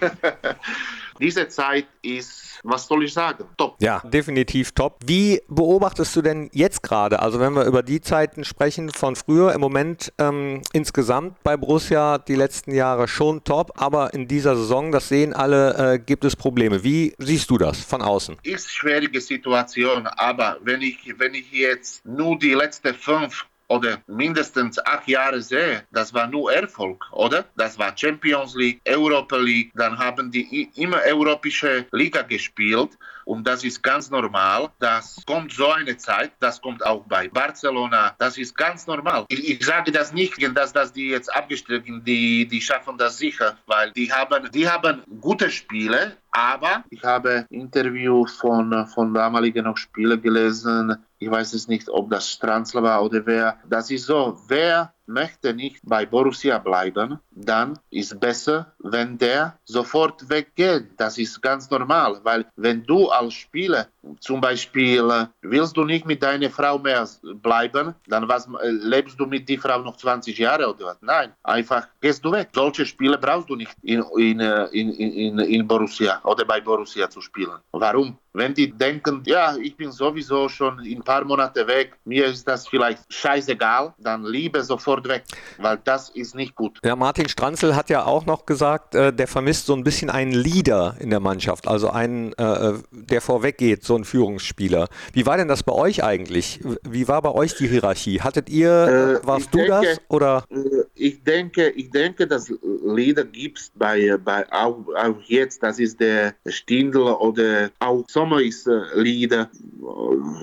diese 1.20 1.48
Zeit 1.48 1.86
ist, 2.02 2.60
was 2.62 2.86
soll 2.86 3.04
ich 3.04 3.12
sagen, 3.12 3.44
top. 3.56 3.76
Ja, 3.80 4.00
definitiv 4.00 4.72
top. 4.72 4.98
Wie 5.04 5.40
beobachtest 5.48 6.14
du 6.16 6.22
denn 6.22 6.50
jetzt 6.52 6.82
gerade, 6.82 7.20
also 7.20 7.40
wenn 7.40 7.54
wir 7.54 7.64
über 7.64 7.82
die 7.82 8.00
Zeiten 8.00 8.44
sprechen 8.44 8.90
von 8.90 9.16
früher, 9.16 9.52
im 9.52 9.60
Moment 9.60 10.12
ähm, 10.18 10.62
insgesamt 10.72 11.42
bei 11.42 11.56
Borussia 11.56 12.18
die 12.18 12.34
letzten 12.34 12.74
Jahre 12.74 13.08
schon 13.08 13.44
top, 13.44 13.72
aber 13.76 14.14
in 14.14 14.28
dieser 14.28 14.56
Saison, 14.56 14.92
das 14.92 15.08
sehen 15.08 15.32
alle, 15.32 15.94
äh, 15.94 15.98
gibt 15.98 16.24
es 16.24 16.36
Probleme. 16.36 16.84
Wie 16.84 17.14
siehst 17.18 17.50
du 17.50 17.58
das 17.58 17.80
von 17.80 18.02
außen? 18.02 18.36
Ist 18.42 18.70
schwierige 18.70 19.20
Situation, 19.20 20.06
aber 20.06 20.58
wenn 20.62 20.82
ich, 20.82 21.14
wenn 21.18 21.34
ich 21.34 21.50
jetzt 21.52 22.04
nur 22.04 22.38
die 22.38 22.54
letzten 22.54 22.94
fünf 22.94 23.46
oder 23.72 24.02
mindestens 24.06 24.78
acht 24.84 25.08
Jahre 25.08 25.40
sehe, 25.40 25.84
das 25.92 26.12
war 26.12 26.26
nur 26.26 26.52
Erfolg, 26.52 27.04
oder? 27.12 27.46
Das 27.56 27.78
war 27.78 27.96
Champions 27.96 28.54
League, 28.54 28.82
Europa 28.86 29.36
League, 29.36 29.72
dann 29.74 29.98
haben 29.98 30.30
die 30.30 30.68
immer 30.74 31.00
europäische 31.06 31.86
Liga 31.90 32.20
gespielt 32.20 32.90
und 33.24 33.46
das 33.46 33.64
ist 33.64 33.82
ganz 33.82 34.10
normal. 34.10 34.68
Das 34.78 35.22
kommt 35.26 35.52
so 35.52 35.70
eine 35.70 35.96
Zeit, 35.96 36.32
das 36.40 36.60
kommt 36.60 36.84
auch 36.84 37.04
bei 37.06 37.28
Barcelona, 37.28 38.14
das 38.18 38.36
ist 38.36 38.54
ganz 38.56 38.86
normal. 38.86 39.24
Ich, 39.28 39.48
ich 39.48 39.64
sage 39.64 39.90
das 39.90 40.12
nicht, 40.12 40.34
dass, 40.54 40.72
dass 40.74 40.92
die 40.92 41.08
jetzt 41.08 41.34
abgestiegen, 41.34 42.04
die, 42.04 42.46
die 42.46 42.60
schaffen 42.60 42.98
das 42.98 43.16
sicher, 43.16 43.56
weil 43.66 43.90
die 43.92 44.12
haben, 44.12 44.50
die 44.52 44.68
haben 44.68 45.02
gute 45.20 45.50
Spiele, 45.50 46.18
aber 46.32 46.84
ich 46.88 47.04
habe 47.04 47.46
Interview 47.50 48.26
von, 48.26 48.86
von 48.86 49.12
damaligen 49.12 49.64
noch 49.64 49.76
Spielern 49.76 50.20
gelesen, 50.20 50.96
ich 51.18 51.30
weiß 51.30 51.52
es 51.52 51.68
nicht, 51.68 51.88
ob 51.88 52.10
das 52.10 52.30
Stranzler 52.30 52.82
war 52.82 53.04
oder 53.04 53.24
wer. 53.26 53.58
Das 53.68 53.90
ist 53.90 54.06
so, 54.06 54.40
wer 54.48 54.92
möchte 55.06 55.54
nicht 55.54 55.80
bei 55.84 56.06
Borussia 56.06 56.58
bleiben, 56.58 57.18
dann 57.30 57.78
ist 57.90 58.18
besser, 58.18 58.72
wenn 58.78 59.18
der 59.18 59.58
sofort 59.64 60.28
weggeht. 60.28 60.88
Das 60.96 61.18
ist 61.18 61.40
ganz 61.42 61.70
normal, 61.70 62.20
weil 62.24 62.46
wenn 62.56 62.82
du 62.84 63.08
als 63.08 63.34
Spieler 63.34 63.86
zum 64.20 64.40
Beispiel 64.40 65.28
willst 65.42 65.76
du 65.76 65.84
nicht 65.84 66.06
mit 66.06 66.22
deiner 66.22 66.50
Frau 66.50 66.78
mehr 66.78 67.08
bleiben, 67.42 67.94
dann 68.08 68.28
was, 68.28 68.48
lebst 68.62 69.18
du 69.18 69.26
mit 69.26 69.48
der 69.48 69.58
Frau 69.58 69.80
noch 69.80 69.96
20 69.96 70.36
Jahre 70.38 70.68
oder 70.68 70.86
was? 70.86 70.98
Nein, 71.00 71.32
einfach 71.42 71.86
gehst 72.00 72.24
du 72.24 72.32
weg. 72.32 72.48
Solche 72.52 72.86
Spiele 72.86 73.18
brauchst 73.18 73.48
du 73.48 73.56
nicht 73.56 73.72
in, 73.82 74.02
in, 74.16 74.40
in, 74.40 74.90
in, 74.92 75.38
in 75.38 75.66
Borussia 75.66 76.20
oder 76.24 76.44
bei 76.44 76.60
Borussia 76.60 77.08
zu 77.08 77.20
spielen. 77.20 77.58
Warum? 77.72 78.18
Wenn 78.34 78.54
die 78.54 78.72
denken, 78.72 79.22
ja, 79.26 79.56
ich 79.56 79.76
bin 79.76 79.92
sowieso 79.92 80.48
schon 80.48 80.82
in 80.84 80.98
ein 80.98 81.02
paar 81.02 81.22
Monate 81.24 81.66
weg, 81.66 81.98
mir 82.06 82.26
ist 82.26 82.48
das 82.48 82.66
vielleicht 82.66 83.12
scheißegal, 83.12 83.92
dann 83.98 84.24
liebe 84.24 84.62
sofort 84.64 85.06
weg, 85.06 85.24
weil 85.58 85.78
das 85.84 86.08
ist 86.08 86.34
nicht 86.34 86.54
gut. 86.54 86.78
Ja, 86.82 86.96
Martin 86.96 87.28
Stranzel 87.28 87.76
hat 87.76 87.90
ja 87.90 88.06
auch 88.06 88.24
noch 88.24 88.46
gesagt, 88.46 88.94
äh, 88.94 89.12
der 89.12 89.28
vermisst 89.28 89.66
so 89.66 89.74
ein 89.74 89.84
bisschen 89.84 90.08
einen 90.08 90.32
Leader 90.32 90.96
in 90.98 91.10
der 91.10 91.20
Mannschaft, 91.20 91.68
also 91.68 91.90
einen, 91.90 92.32
äh, 92.34 92.72
der 92.90 93.20
vorweggeht, 93.20 93.84
so 93.84 93.91
ein 93.96 94.04
Führungsspieler. 94.04 94.88
Wie 95.12 95.26
war 95.26 95.36
denn 95.36 95.48
das 95.48 95.62
bei 95.62 95.72
euch 95.72 96.02
eigentlich? 96.02 96.60
Wie 96.88 97.08
war 97.08 97.20
bei 97.22 97.32
euch 97.32 97.54
die 97.54 97.68
Hierarchie? 97.68 98.20
Hattet 98.22 98.48
ihr, 98.48 99.20
äh, 99.22 99.26
warst 99.26 99.52
du 99.52 99.58
denke, 99.58 99.70
das 99.70 100.00
oder? 100.08 100.44
Äh, 100.50 100.84
ich 100.94 101.22
denke, 101.22 101.70
ich 101.70 101.90
denke, 101.90 102.26
dass 102.26 102.52
Leader 102.84 103.24
gibt 103.24 103.58
es 103.58 103.72
bei, 103.74 104.16
bei 104.16 104.50
auch, 104.52 104.86
auch 104.96 105.20
jetzt, 105.26 105.62
das 105.62 105.78
ist 105.78 106.00
der 106.00 106.34
Stindl 106.46 107.02
oder 107.02 107.70
auch 107.78 108.04
so 108.08 108.22
Sommer 108.22 108.40
ist 108.40 108.68
äh, 108.68 108.82
Lieder. 108.94 109.50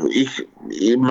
Ich, 0.10 0.46
in, 0.70 1.04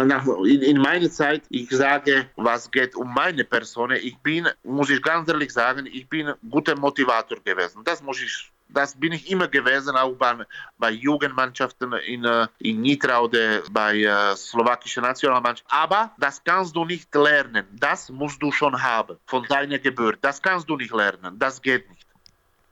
in 0.72 0.78
meiner 0.78 1.10
Zeit, 1.10 1.42
ich 1.48 1.70
sage, 1.70 2.26
was 2.36 2.70
geht 2.70 2.94
um 2.94 3.14
meine 3.14 3.44
Person. 3.44 3.92
Ich 3.92 4.18
bin, 4.18 4.46
muss 4.64 4.90
ich 4.90 5.00
ganz 5.00 5.30
ehrlich 5.30 5.50
sagen, 5.50 5.86
ich 5.86 6.06
bin 6.06 6.30
guter 6.50 6.78
Motivator 6.78 7.38
gewesen. 7.42 7.80
Das 7.84 8.02
muss 8.02 8.20
ich 8.20 8.52
das 8.68 8.94
bin 8.94 9.12
ich 9.12 9.30
immer 9.30 9.48
gewesen, 9.48 9.96
auch 9.96 10.12
bei, 10.12 10.34
bei 10.78 10.90
Jugendmannschaften 10.90 11.92
in, 12.06 12.24
äh, 12.24 12.46
in 12.58 12.80
Nitra 12.80 13.20
oder 13.20 13.62
bei 13.70 13.96
äh, 13.98 14.36
slowakischen 14.36 15.02
Nationalmannschaften. 15.02 15.72
Aber 15.76 16.12
das 16.18 16.42
kannst 16.44 16.76
du 16.76 16.84
nicht 16.84 17.14
lernen. 17.14 17.66
Das 17.72 18.10
musst 18.10 18.42
du 18.42 18.52
schon 18.52 18.80
haben 18.80 19.16
von 19.26 19.44
deiner 19.48 19.78
Geburt. 19.78 20.18
Das 20.20 20.40
kannst 20.40 20.68
du 20.68 20.76
nicht 20.76 20.92
lernen. 20.92 21.38
Das 21.38 21.60
geht 21.60 21.88
nicht. 21.88 22.06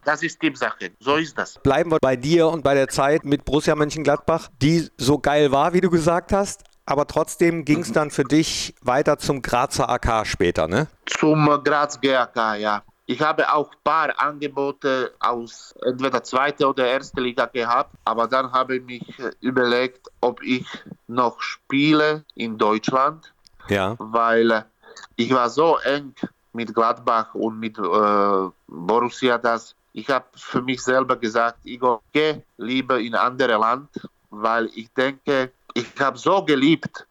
Das 0.04 0.22
ist 0.22 0.38
Tippsache. 0.38 0.92
So 1.00 1.16
ist 1.16 1.36
das. 1.36 1.58
Bleiben 1.58 1.90
wir 1.90 1.98
bei 2.00 2.14
dir 2.14 2.46
und 2.46 2.62
bei 2.62 2.74
der 2.74 2.86
Zeit 2.86 3.24
mit 3.24 3.44
Borussia 3.44 3.74
Mönchengladbach, 3.74 4.48
die 4.62 4.88
so 4.96 5.18
geil 5.18 5.50
war, 5.50 5.72
wie 5.72 5.80
du 5.80 5.90
gesagt 5.90 6.32
hast. 6.32 6.62
Aber 6.88 7.08
trotzdem 7.08 7.64
ging 7.64 7.80
es 7.80 7.90
dann 7.90 8.12
für 8.12 8.22
dich 8.22 8.76
weiter 8.80 9.18
zum 9.18 9.42
Grazer 9.42 9.90
AK 9.90 10.24
später, 10.24 10.68
ne? 10.68 10.86
Zum 11.06 11.46
Graz 11.64 12.00
GAK, 12.00 12.54
ja. 12.60 12.84
Ich 13.06 13.20
habe 13.20 13.52
auch 13.52 13.70
ein 13.70 13.78
paar 13.84 14.20
Angebote 14.20 15.12
aus 15.20 15.74
entweder 15.82 16.24
zweite 16.24 16.66
oder 16.68 16.86
erste 16.86 17.20
Liga 17.20 17.46
gehabt, 17.46 17.94
aber 18.04 18.26
dann 18.26 18.50
habe 18.50 18.76
ich 18.76 18.84
mich 18.84 19.04
überlegt, 19.40 20.08
ob 20.20 20.42
ich 20.42 20.66
noch 21.06 21.40
spiele 21.40 22.24
in 22.34 22.58
Deutschland, 22.58 23.32
ja. 23.68 23.94
weil 23.98 24.64
ich 25.14 25.32
war 25.32 25.48
so 25.50 25.78
eng 25.78 26.14
mit 26.52 26.74
Gladbach 26.74 27.34
und 27.34 27.60
mit 27.60 27.78
äh, 27.78 28.50
Borussia, 28.66 29.38
dass 29.38 29.76
ich 29.92 30.10
habe 30.10 30.26
für 30.34 30.60
mich 30.60 30.82
selber 30.82 31.16
gesagt, 31.16 31.64
Igor, 31.64 32.02
geh 32.12 32.42
lieber 32.58 32.98
in 32.98 33.14
ein 33.14 33.20
anderes 33.20 33.58
Land, 33.58 33.88
weil 34.30 34.68
ich 34.74 34.92
denke, 34.92 35.52
ich 35.74 35.86
habe 36.00 36.18
so 36.18 36.44
geliebt, 36.44 37.05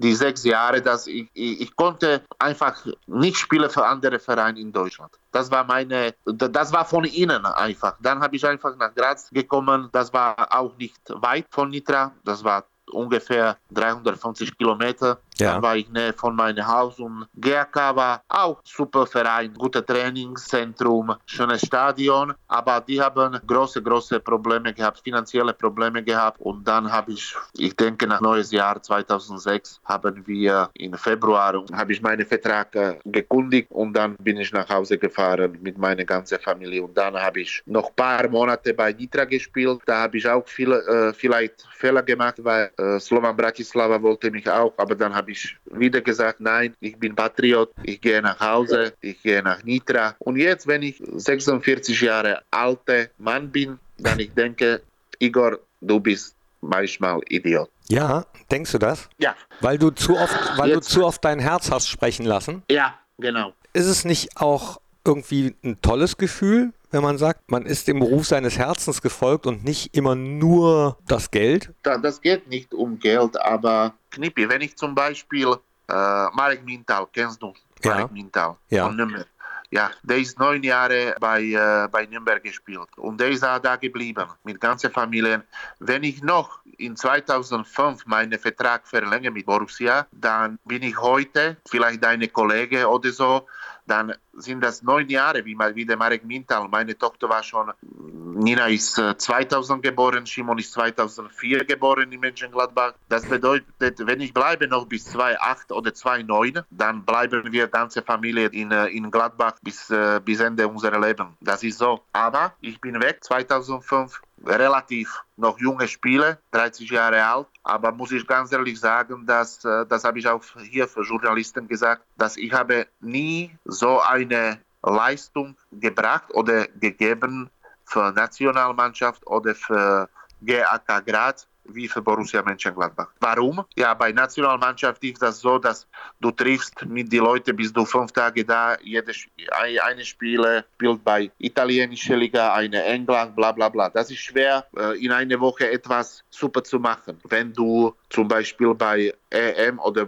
die 0.00 0.14
sechs 0.14 0.44
Jahre, 0.44 0.80
dass 0.80 1.06
ich, 1.06 1.28
ich, 1.34 1.60
ich, 1.60 1.76
konnte 1.76 2.22
einfach 2.38 2.74
nicht 3.06 3.36
spielen 3.36 3.68
für 3.68 3.86
andere 3.86 4.18
Vereine 4.18 4.58
in 4.58 4.72
Deutschland. 4.72 5.12
Das 5.30 5.50
war 5.50 5.64
meine, 5.64 6.14
das 6.24 6.72
war 6.72 6.86
von 6.86 7.04
ihnen 7.04 7.44
einfach. 7.44 7.96
Dann 8.00 8.20
habe 8.20 8.34
ich 8.34 8.46
einfach 8.46 8.74
nach 8.76 8.94
Graz 8.94 9.28
gekommen. 9.30 9.90
Das 9.92 10.12
war 10.12 10.34
auch 10.58 10.76
nicht 10.78 10.96
weit 11.08 11.46
von 11.50 11.68
Nitra. 11.68 12.12
Das 12.24 12.42
war 12.42 12.64
ungefähr 12.90 13.58
350 13.72 14.56
Kilometer. 14.56 15.20
Ja. 15.40 15.54
Dann 15.54 15.62
war 15.62 15.76
ich 15.76 15.88
näher 15.90 16.12
von 16.14 16.36
meinem 16.36 16.66
Haus 16.66 16.98
und 16.98 17.26
GRK 17.36 17.96
war 17.96 18.22
auch 18.28 18.60
super 18.64 19.06
Verein, 19.06 19.54
gutes 19.54 19.84
Trainingszentrum, 19.86 21.14
schönes 21.26 21.62
Stadion, 21.62 22.34
aber 22.48 22.80
die 22.80 23.00
haben 23.00 23.38
große, 23.46 23.82
große 23.82 24.20
Probleme 24.20 24.72
gehabt, 24.74 25.00
finanzielle 25.02 25.54
Probleme 25.54 26.02
gehabt 26.02 26.40
und 26.40 26.66
dann 26.66 26.90
habe 26.90 27.12
ich, 27.12 27.34
ich 27.56 27.74
denke 27.74 28.06
nach 28.06 28.20
neues 28.20 28.52
Jahr 28.52 28.82
2006 28.82 29.80
haben 29.84 30.26
wir 30.26 30.68
im 30.74 30.94
Februar, 30.94 31.64
habe 31.72 31.92
ich 31.92 32.02
meinen 32.02 32.26
Vertrag 32.26 32.74
äh, 32.76 32.98
gekündigt 33.04 33.68
und 33.70 33.94
dann 33.94 34.16
bin 34.16 34.36
ich 34.36 34.52
nach 34.52 34.68
Hause 34.68 34.98
gefahren 34.98 35.58
mit 35.62 35.78
meiner 35.78 36.04
ganzen 36.04 36.38
Familie 36.38 36.82
und 36.82 36.96
dann 36.96 37.14
habe 37.14 37.40
ich 37.40 37.62
noch 37.66 37.88
ein 37.88 37.96
paar 37.96 38.28
Monate 38.28 38.74
bei 38.74 38.92
Nitra 38.92 39.24
gespielt, 39.24 39.80
da 39.86 40.02
habe 40.02 40.18
ich 40.18 40.28
auch 40.28 40.46
viele, 40.46 40.76
äh, 40.86 41.12
vielleicht 41.14 41.66
Fehler 41.72 42.02
gemacht, 42.02 42.36
weil 42.44 42.70
äh, 42.76 43.00
Slovan 43.00 43.36
Bratislava 43.36 44.00
wollte 44.02 44.30
mich 44.30 44.48
auch, 44.48 44.74
aber 44.76 44.94
dann 44.94 45.14
habe 45.14 45.29
ich 45.30 45.56
wieder 45.70 46.00
gesagt, 46.00 46.40
nein, 46.40 46.74
ich 46.80 46.96
bin 46.98 47.14
Patriot, 47.14 47.70
ich 47.82 48.00
gehe 48.00 48.20
nach 48.22 48.38
Hause, 48.40 48.92
ich 49.00 49.22
gehe 49.22 49.42
nach 49.42 49.62
Nitra. 49.62 50.14
Und 50.18 50.36
jetzt, 50.36 50.66
wenn 50.66 50.82
ich 50.82 51.02
46 51.14 52.00
Jahre 52.00 52.42
alter 52.50 53.06
Mann 53.18 53.50
bin, 53.50 53.78
dann 53.98 54.18
ich 54.20 54.32
denke, 54.34 54.82
Igor, 55.18 55.58
du 55.80 56.00
bist 56.00 56.34
manchmal 56.60 57.20
Idiot. 57.28 57.70
Ja, 57.88 58.24
denkst 58.50 58.72
du 58.72 58.78
das? 58.78 59.08
Ja. 59.18 59.34
Weil 59.60 59.78
du 59.78 59.90
zu 59.90 60.16
oft, 60.16 60.58
weil 60.58 60.70
Jetzt- 60.70 60.90
du 60.90 60.94
zu 60.94 61.04
oft 61.04 61.24
dein 61.24 61.38
Herz 61.40 61.70
hast 61.70 61.88
sprechen 61.88 62.24
lassen. 62.26 62.62
Ja, 62.70 62.98
genau. 63.18 63.52
Ist 63.72 63.86
es 63.86 64.04
nicht 64.04 64.36
auch 64.36 64.80
irgendwie 65.04 65.54
ein 65.64 65.80
tolles 65.80 66.16
Gefühl, 66.16 66.72
wenn 66.90 67.02
man 67.02 67.18
sagt, 67.18 67.50
man 67.50 67.66
ist 67.66 67.88
dem 67.88 67.98
Beruf 68.00 68.26
seines 68.26 68.58
Herzens 68.58 69.00
gefolgt 69.00 69.46
und 69.46 69.64
nicht 69.64 69.96
immer 69.96 70.14
nur 70.14 70.98
das 71.06 71.30
Geld? 71.30 71.72
Da, 71.82 71.98
das 71.98 72.20
geht 72.20 72.48
nicht 72.48 72.72
um 72.74 72.98
Geld, 72.98 73.40
aber 73.40 73.94
Knippi, 74.10 74.48
wenn 74.48 74.60
ich 74.60 74.76
zum 74.76 74.94
Beispiel 74.94 75.48
äh, 75.88 75.92
Marek 75.92 76.64
Mintal, 76.64 77.06
kennst 77.12 77.40
du 77.42 77.52
Ja. 77.82 77.94
Marek 77.94 78.12
Mintal 78.12 78.56
Ja. 78.68 78.86
von 78.86 78.96
Nürnberg? 78.96 79.26
Ja, 79.72 79.88
der 80.02 80.18
ist 80.18 80.36
neun 80.36 80.64
Jahre 80.64 81.14
bei, 81.20 81.42
äh, 81.44 81.86
bei 81.92 82.04
Nürnberg 82.06 82.42
gespielt 82.42 82.88
und 82.96 83.20
der 83.20 83.28
ist 83.28 83.44
da 83.44 83.76
geblieben 83.76 84.24
mit 84.42 84.60
ganzer 84.60 84.90
Familie. 84.90 85.44
Wenn 85.78 86.02
ich 86.02 86.24
noch 86.24 86.58
in 86.78 86.96
2005 86.96 88.04
meinen 88.06 88.36
Vertrag 88.36 88.84
verlängere 88.88 89.30
mit 89.30 89.46
Borussia, 89.46 90.08
dann 90.10 90.58
bin 90.64 90.82
ich 90.82 91.00
heute 91.00 91.56
vielleicht 91.68 92.02
deine 92.02 92.26
Kollege 92.26 92.88
oder 92.88 93.12
so, 93.12 93.46
dann 93.86 94.14
sind 94.32 94.62
das 94.62 94.82
neun 94.82 95.08
Jahre, 95.08 95.44
wie, 95.44 95.54
mal- 95.54 95.74
wie 95.74 95.84
der 95.84 95.96
Marek 95.96 96.24
Mintal. 96.24 96.68
Meine 96.68 96.96
Tochter 96.96 97.28
war 97.28 97.42
schon, 97.42 97.70
Nina 97.82 98.66
ist 98.66 98.98
äh, 98.98 99.16
2000 99.16 99.82
geboren, 99.82 100.24
Simon 100.26 100.58
ist 100.58 100.72
2004 100.72 101.64
geboren 101.64 102.10
in 102.12 102.20
Mönchengladbach. 102.20 102.94
Das 103.08 103.26
bedeutet, 103.26 103.66
wenn 104.06 104.20
ich 104.20 104.32
bleibe 104.32 104.66
noch 104.68 104.86
bis 104.86 105.04
2008 105.06 105.72
oder 105.72 105.92
2009, 105.92 106.62
dann 106.70 107.04
bleiben 107.04 107.50
wir 107.52 107.68
ganze 107.68 108.02
Familie 108.02 108.46
in, 108.48 108.70
äh, 108.70 108.86
in 108.86 109.10
Gladbach 109.10 109.54
bis, 109.62 109.90
äh, 109.90 110.20
bis 110.24 110.40
Ende 110.40 110.66
unseres 110.68 110.98
Lebens. 111.04 111.30
Das 111.40 111.62
ist 111.62 111.78
so. 111.78 112.00
Aber 112.12 112.54
ich 112.60 112.80
bin 112.80 113.00
weg 113.02 113.22
2005 113.22 114.20
relativ 114.44 115.22
noch 115.36 115.58
junge 115.58 115.88
Spieler, 115.88 116.38
30 116.52 116.90
Jahre 116.90 117.24
alt. 117.24 117.46
Aber 117.62 117.92
muss 117.92 118.12
ich 118.12 118.26
ganz 118.26 118.52
ehrlich 118.52 118.78
sagen, 118.80 119.26
dass, 119.26 119.64
äh, 119.64 119.86
das 119.86 120.04
habe 120.04 120.18
ich 120.18 120.26
auch 120.26 120.42
hier 120.70 120.88
für 120.88 121.02
Journalisten 121.02 121.68
gesagt, 121.68 122.02
dass 122.16 122.36
ich 122.36 122.52
habe 122.52 122.86
nie 123.00 123.50
so 123.64 124.00
eine 124.00 124.60
Leistung 124.82 125.56
gebracht 125.72 126.32
oder 126.32 126.66
gegeben 126.68 127.50
für 127.84 128.12
Nationalmannschaft 128.12 129.26
oder 129.26 129.54
für 129.54 130.08
GAK 130.42 131.04
Graz 131.06 131.46
wie 131.64 131.88
für 131.88 132.02
Borussia 132.02 132.42
Mönchengladbach. 132.42 133.08
Warum? 133.20 133.64
Ja, 133.76 133.94
bei 133.94 134.12
Nationalmannschaft 134.12 135.02
ist 135.04 135.22
das 135.22 135.40
so, 135.40 135.58
dass 135.58 135.86
du 136.20 136.30
triffst 136.30 136.84
mit 136.86 137.12
den 137.12 137.20
Leuten, 137.24 137.54
bist 137.56 137.76
du 137.76 137.84
fünf 137.84 138.12
Tage 138.12 138.44
da, 138.44 138.76
jede, 138.82 139.12
ein- 139.52 139.78
eine 139.80 140.04
Spieler 140.04 140.64
spielt 140.74 141.04
bei 141.04 141.30
italienischer 141.38 142.16
Liga, 142.16 142.54
eine 142.54 142.82
England, 142.84 143.36
bla 143.36 143.52
bla 143.52 143.68
bla. 143.68 143.88
Das 143.90 144.10
ist 144.10 144.18
schwer, 144.20 144.66
äh, 144.76 145.04
in 145.04 145.12
einer 145.12 145.38
Woche 145.40 145.70
etwas 145.70 146.24
super 146.30 146.62
zu 146.64 146.78
machen. 146.78 147.18
Wenn 147.28 147.52
du 147.52 147.94
zum 148.08 148.26
Beispiel 148.28 148.74
bei 148.74 149.12
EM 149.30 149.78
oder, 149.78 150.02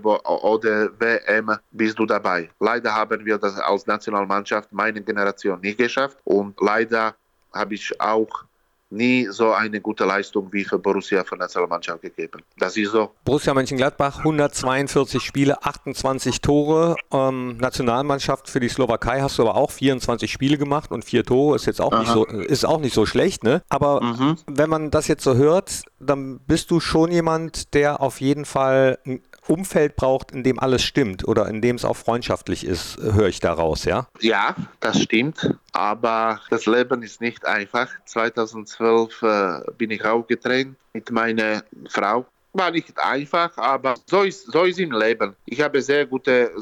oder 0.45 0.91
WM 0.99 1.57
bist 1.71 1.99
du 1.99 2.07
dabei. 2.07 2.51
Leider 2.59 2.93
haben 2.95 3.25
wir 3.25 3.39
das 3.39 3.59
als 3.59 3.87
Nationalmannschaft, 3.87 4.73
meine 4.73 5.01
Generation, 5.03 5.61
nicht 5.61 5.79
geschafft 5.79 6.19
und 6.25 6.61
leider 6.61 7.15
habe 7.53 7.75
ich 7.75 8.01
auch 8.01 8.45
nie 8.93 9.27
so 9.31 9.53
eine 9.53 9.81
gute 9.81 10.05
Leistung 10.05 10.53
wie 10.53 10.65
für 10.65 10.79
Borussia 10.79 11.25
für 11.25 11.37
Nationalmannschaft 11.37 12.03
gegeben. 12.03 12.43
Das 12.59 12.77
ist 12.77 12.93
so. 12.93 13.11
Borussia 13.25 13.55
Mönchengladbach, 13.55 14.19
142 14.19 15.23
Spiele, 15.23 15.65
28 15.65 16.41
Tore. 16.41 16.97
Ähm, 17.13 17.57
Nationalmannschaft 17.59 18.49
für 18.49 18.61
die 18.61 18.69
Slowakei 18.69 19.21
hast 19.21 19.39
du 19.39 19.43
aber 19.43 19.57
auch 19.57 19.71
24 19.71 20.31
Spiele 20.31 20.59
gemacht 20.59 20.91
und 20.91 21.05
vier 21.05 21.25
Tore 21.25 21.57
ist 21.57 21.67
jetzt 21.67 21.81
auch 21.81 21.99
nicht 21.99 22.11
so 22.11 22.25
ist 22.27 22.65
auch 22.65 22.81
nicht 22.81 22.95
so 22.95 23.07
schlecht, 23.07 23.45
ne? 23.45 23.63
Aber 23.69 24.03
Mhm. 24.03 24.37
wenn 24.47 24.69
man 24.71 24.91
das 24.91 25.09
jetzt 25.09 25.25
so 25.25 25.35
hört, 25.35 25.83
dann 25.99 26.39
bist 26.41 26.71
du 26.71 26.81
schon 26.81 27.11
jemand, 27.13 27.75
der 27.75 28.01
auf 28.01 28.21
jeden 28.21 28.45
Fall 28.45 28.99
ein 29.07 29.23
Umfeld 29.49 29.97
braucht, 29.97 30.31
in 30.31 30.45
dem 30.45 30.61
alles 30.61 30.83
stimmt 30.85 31.27
oder 31.27 31.49
in 31.49 31.61
dem 31.61 31.75
es 31.77 31.85
auch 31.85 31.97
freundschaftlich 31.97 32.65
ist, 32.65 32.97
höre 32.99 33.27
ich 33.27 33.41
daraus, 33.41 33.85
ja? 33.85 34.07
Ja, 34.21 34.55
das 34.79 35.01
stimmt. 35.03 35.57
Aber 35.73 36.41
das 36.51 36.67
Leben 36.67 37.03
ist 37.03 37.21
nicht 37.21 37.47
einfach. 37.47 37.89
2012 38.05 39.23
äh, 39.23 39.61
bin 39.79 39.91
ich 39.91 40.05
auch 40.05 40.27
getrennt 40.27 40.77
mit 40.93 41.11
meiner 41.11 41.65
Frau. 41.89 42.27
War 42.53 42.71
nicht 42.71 42.99
einfach, 42.99 43.57
aber 43.57 43.95
so 44.07 44.23
ist, 44.23 44.53
so 44.53 44.65
ist 44.65 44.79
im 44.79 44.93
Leben. 44.93 45.35
Ich 45.47 45.63
habe 45.63 45.81
sehr 45.81 46.05
gute, 46.05 46.53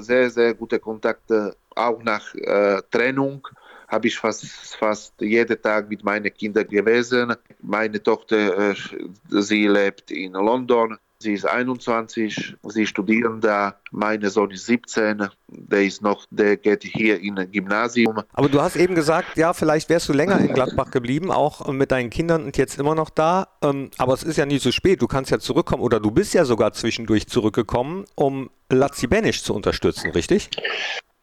sehr, 0.00 0.28
sehr 0.28 0.54
gute 0.54 0.80
Kontakte, 0.80 1.54
auch 1.76 2.02
nach 2.02 2.34
äh, 2.34 2.82
Trennung 2.90 3.46
habe 3.88 4.08
ich 4.08 4.16
fast, 4.18 4.46
fast 4.76 5.20
jeden 5.20 5.60
Tag 5.62 5.88
mit 5.88 6.02
meinen 6.02 6.32
Kindern 6.34 6.66
gewesen. 6.66 7.34
Meine 7.62 8.02
Tochter, 8.02 8.70
äh, 8.70 8.74
sie 9.28 9.68
lebt 9.68 10.10
in 10.10 10.32
London. 10.32 10.98
Sie 11.18 11.32
ist 11.32 11.46
21, 11.46 12.56
sie 12.62 12.86
studieren 12.86 13.40
da. 13.40 13.76
Mein 13.90 14.22
Sohn 14.28 14.50
ist 14.50 14.66
17, 14.66 15.26
der 15.48 15.82
ist 15.82 16.02
noch, 16.02 16.26
der 16.30 16.58
geht 16.58 16.84
hier 16.84 17.20
in 17.20 17.38
ein 17.38 17.50
Gymnasium. 17.50 18.20
Aber 18.34 18.48
du 18.50 18.60
hast 18.60 18.76
eben 18.76 18.94
gesagt, 18.94 19.36
ja, 19.36 19.54
vielleicht 19.54 19.88
wärst 19.88 20.10
du 20.10 20.12
länger 20.12 20.38
in 20.38 20.52
Gladbach 20.52 20.90
geblieben, 20.90 21.30
auch 21.30 21.66
mit 21.72 21.90
deinen 21.90 22.10
Kindern 22.10 22.44
und 22.44 22.58
jetzt 22.58 22.78
immer 22.78 22.94
noch 22.94 23.08
da. 23.08 23.48
Ähm, 23.62 23.90
aber 23.96 24.12
es 24.12 24.24
ist 24.24 24.36
ja 24.36 24.44
nie 24.44 24.58
so 24.58 24.70
spät. 24.72 25.00
Du 25.00 25.06
kannst 25.06 25.30
ja 25.30 25.38
zurückkommen 25.38 25.82
oder 25.82 26.00
du 26.00 26.10
bist 26.10 26.34
ja 26.34 26.44
sogar 26.44 26.72
zwischendurch 26.74 27.26
zurückgekommen, 27.28 28.04
um 28.14 28.50
Lazzi 28.70 29.08
zu 29.32 29.54
unterstützen, 29.54 30.10
richtig? 30.10 30.50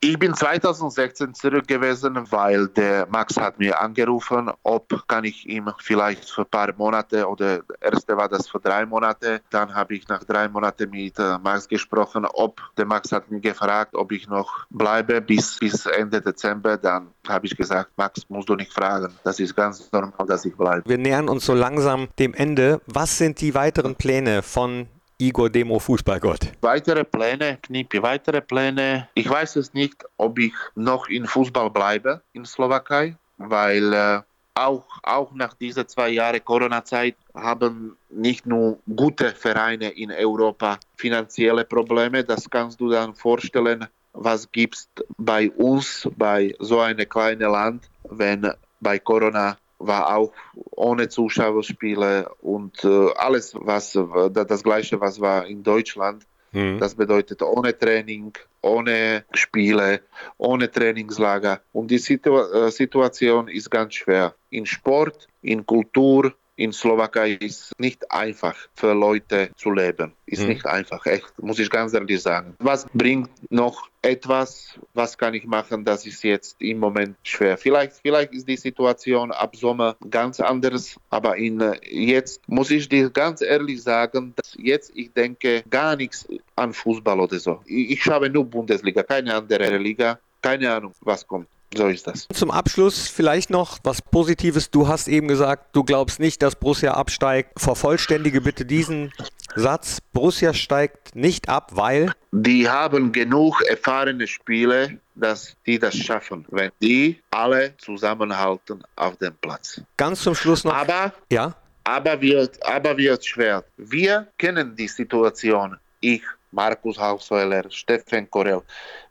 Ich 0.06 0.20
bin 0.20 0.34
2016 0.34 1.34
zurück 1.34 1.66
gewesen, 1.66 2.30
weil 2.30 2.68
der 2.68 3.08
Max 3.10 3.38
hat 3.38 3.58
mir 3.58 3.80
angerufen, 3.80 4.52
ob 4.62 5.08
kann 5.08 5.24
ich 5.24 5.48
ihm 5.48 5.72
vielleicht 5.78 6.30
für 6.30 6.42
ein 6.42 6.50
paar 6.52 6.74
Monate 6.76 7.26
oder 7.26 7.62
erste 7.80 8.18
war 8.18 8.28
das 8.28 8.50
für 8.50 8.60
drei 8.60 8.86
Monate. 8.86 9.40
Dann 9.50 9.74
habe 9.74 9.96
ich 9.96 10.06
nach 10.10 10.22
drei 10.26 10.50
Monaten 10.50 10.90
mit 10.90 11.18
äh, 11.20 11.38
Max 11.42 11.70
gesprochen, 11.70 12.26
ob 12.34 12.60
der 12.76 12.86
Max 12.86 13.14
hat 13.14 13.32
mich 13.32 13.44
gefragt, 13.44 13.96
ob 13.96 14.12
ich 14.12 14.28
noch 14.28 14.66
bleibe 14.70 15.22
bis, 15.22 15.58
bis 15.60 15.86
Ende 15.86 16.20
Dezember. 16.20 16.76
Dann 16.76 17.08
habe 17.26 17.46
ich 17.46 17.56
gesagt, 17.56 17.92
Max, 17.96 18.24
musst 18.28 18.50
du 18.50 18.56
nicht 18.56 18.74
fragen. 18.74 19.08
Das 19.24 19.40
ist 19.40 19.56
ganz 19.56 19.90
normal, 19.90 20.28
dass 20.28 20.44
ich 20.44 20.54
bleibe. 20.54 20.84
Wir 20.86 20.98
nähern 20.98 21.30
uns 21.30 21.46
so 21.46 21.54
langsam 21.54 22.10
dem 22.20 22.34
Ende. 22.34 22.82
Was 22.88 23.18
sind 23.18 23.40
die 23.40 23.56
weiteren 23.56 23.96
Pläne 23.96 24.44
von 24.44 24.90
Igor 25.24 25.50
Demo 25.50 25.80
Fußballgott? 25.80 26.52
Weitere 26.60 27.06
Pläne, 27.06 27.58
Knippi, 27.62 28.02
weitere 28.04 28.42
Pläne. 28.42 29.08
Ich 29.14 29.30
weiß 29.30 29.56
es 29.56 29.74
nicht, 29.74 30.04
ob 30.18 30.38
ich 30.38 30.52
noch 30.76 31.08
in 31.08 31.26
Fußball 31.26 31.70
bleibe 31.70 32.22
in 32.34 32.44
Slowakei, 32.44 33.16
weil 33.38 33.94
äh, 33.94 34.20
auch, 34.56 34.86
auch 35.04 35.32
nach 35.34 35.54
dieser 35.54 35.88
zwei 35.88 36.10
Jahre 36.10 36.42
Corona-Zeit 36.42 37.16
haben 37.34 37.96
nicht 38.10 38.46
nur 38.46 38.80
gute 38.98 39.30
Vereine 39.30 39.92
in 39.92 40.12
Europa 40.12 40.78
finanzielle 40.98 41.64
Probleme. 41.64 42.26
Das 42.26 42.50
kannst 42.50 42.82
du 42.82 42.90
dann 42.90 43.16
vorstellen, 43.16 43.88
was 44.12 44.52
gibt's 44.52 44.90
bei 45.18 45.50
uns, 45.52 46.08
bei 46.18 46.54
so 46.60 46.82
einem 46.82 47.08
kleinen 47.08 47.50
Land, 47.50 47.90
wenn 48.10 48.52
bei 48.82 49.00
Corona 49.00 49.58
war 49.88 50.16
auch 50.16 50.34
ohne 50.72 51.10
Zuschauerspiele 51.10 52.30
und 52.42 52.84
äh, 52.84 53.10
alles, 53.16 53.56
was 53.56 53.98
das 54.34 54.64
gleiche, 54.64 55.00
was 55.00 55.20
war 55.20 55.46
in 55.46 55.64
Deutschland. 55.64 56.26
Hm. 56.54 56.80
Das 56.80 56.96
bedeutet 56.96 57.42
ohne 57.42 57.78
Training, 57.78 58.32
ohne 58.62 59.26
Spiele, 59.34 60.02
ohne 60.38 60.70
Trainingslager. 60.70 61.62
Und 61.74 61.90
die 61.90 61.98
Situ 61.98 62.38
äh, 62.38 62.72
Situation 62.72 63.48
ist 63.48 63.72
ganz 63.72 63.96
schwer. 63.96 64.36
In 64.52 64.68
Sport, 64.68 65.28
in 65.42 65.66
Kultur, 65.66 66.34
in 66.56 66.72
Slowakei 66.72 67.32
ist 67.32 67.72
nicht 67.80 68.10
einfach 68.12 68.56
für 68.76 68.94
Leute 68.94 69.50
zu 69.56 69.72
leben. 69.72 70.14
Ist 70.26 70.44
Mhm. 70.44 70.50
nicht 70.50 70.66
einfach, 70.68 71.06
echt, 71.06 71.32
muss 71.42 71.60
ich 71.60 71.70
ganz 71.70 71.94
ehrlich 71.94 72.22
sagen. 72.22 72.56
Was 72.60 72.86
bringt 72.94 73.30
noch 73.50 73.88
etwas? 74.02 74.78
Was 74.94 75.18
kann 75.18 75.34
ich 75.34 75.46
machen? 75.46 75.84
Das 75.84 76.06
ist 76.06 76.24
jetzt 76.24 76.62
im 76.62 76.80
Moment 76.80 77.16
schwer. 77.24 77.58
Vielleicht, 77.58 77.94
vielleicht 78.02 78.34
ist 78.34 78.48
die 78.48 78.58
Situation 78.58 79.32
ab 79.32 79.56
Sommer 79.56 79.96
ganz 80.10 80.40
anders, 80.40 80.96
aber 81.10 81.38
in, 81.38 81.60
äh, 81.62 81.80
jetzt 81.90 82.42
muss 82.48 82.70
ich 82.70 82.88
dir 82.88 83.10
ganz 83.10 83.42
ehrlich 83.42 83.82
sagen, 83.82 84.34
dass 84.36 84.56
jetzt 84.58 84.92
ich 84.96 85.12
denke 85.12 85.64
gar 85.70 85.96
nichts 85.96 86.28
an 86.56 86.74
Fußball 86.74 87.20
oder 87.20 87.40
so. 87.40 87.62
Ich, 87.66 87.92
ich 87.92 88.04
schaue 88.04 88.30
nur 88.30 88.46
Bundesliga, 88.46 89.02
keine 89.04 89.34
andere 89.34 89.78
Liga. 89.78 90.20
Keine 90.42 90.74
Ahnung, 90.74 90.94
was 91.00 91.26
kommt. 91.26 91.48
So 91.76 91.88
ist 91.88 92.06
das. 92.08 92.28
Zum 92.34 92.52
Abschluss 92.52 93.08
vielleicht 93.08 93.50
noch 93.50 93.80
was 93.84 94.02
Positives. 94.02 94.70
Du 94.70 94.88
hast 94.88 95.08
eben 95.08 95.28
gesagt, 95.28 95.76
du 95.76 95.84
glaubst 95.84 96.20
nicht, 96.20 96.42
dass 96.42 96.56
Borussia 96.56 96.94
absteigt. 96.94 97.60
Vervollständige 97.60 98.42
bitte 98.42 98.66
diesen 98.66 99.12
Satz. 99.56 100.00
Borussia 100.14 100.54
steigt 100.54 101.16
nicht 101.16 101.50
ab, 101.50 101.72
weil 101.74 102.12
Die 102.32 102.70
haben 102.70 103.12
genug 103.12 103.62
erfahrene 103.68 104.28
Spieler, 104.28 104.90
dass 105.16 105.56
die 105.66 105.80
das 105.80 105.96
schaffen, 105.96 106.46
wenn 106.50 106.72
die 106.82 107.20
alle 107.32 107.76
zusammenhalten 107.78 108.84
auf 108.96 109.18
dem 109.18 109.34
Platz. 109.42 109.82
ganz 109.98 110.22
zum 110.22 110.36
Schluss 110.36 110.64
noch. 110.64 110.74
Aber, 110.74 111.14
Ja, 111.32 111.56
aber, 111.84 112.20
wird, 112.22 112.64
aber 112.66 112.98
wird 112.98 113.26
schwer. 113.26 113.64
Wir 113.78 114.28
kennen 114.38 114.76
die 114.76 114.88
Situation. 114.88 115.78
Ich 116.00 116.22
Markus 116.54 116.98
Hausweiler, 117.00 117.70
Steffen 117.70 118.30
Korell. 118.30 118.62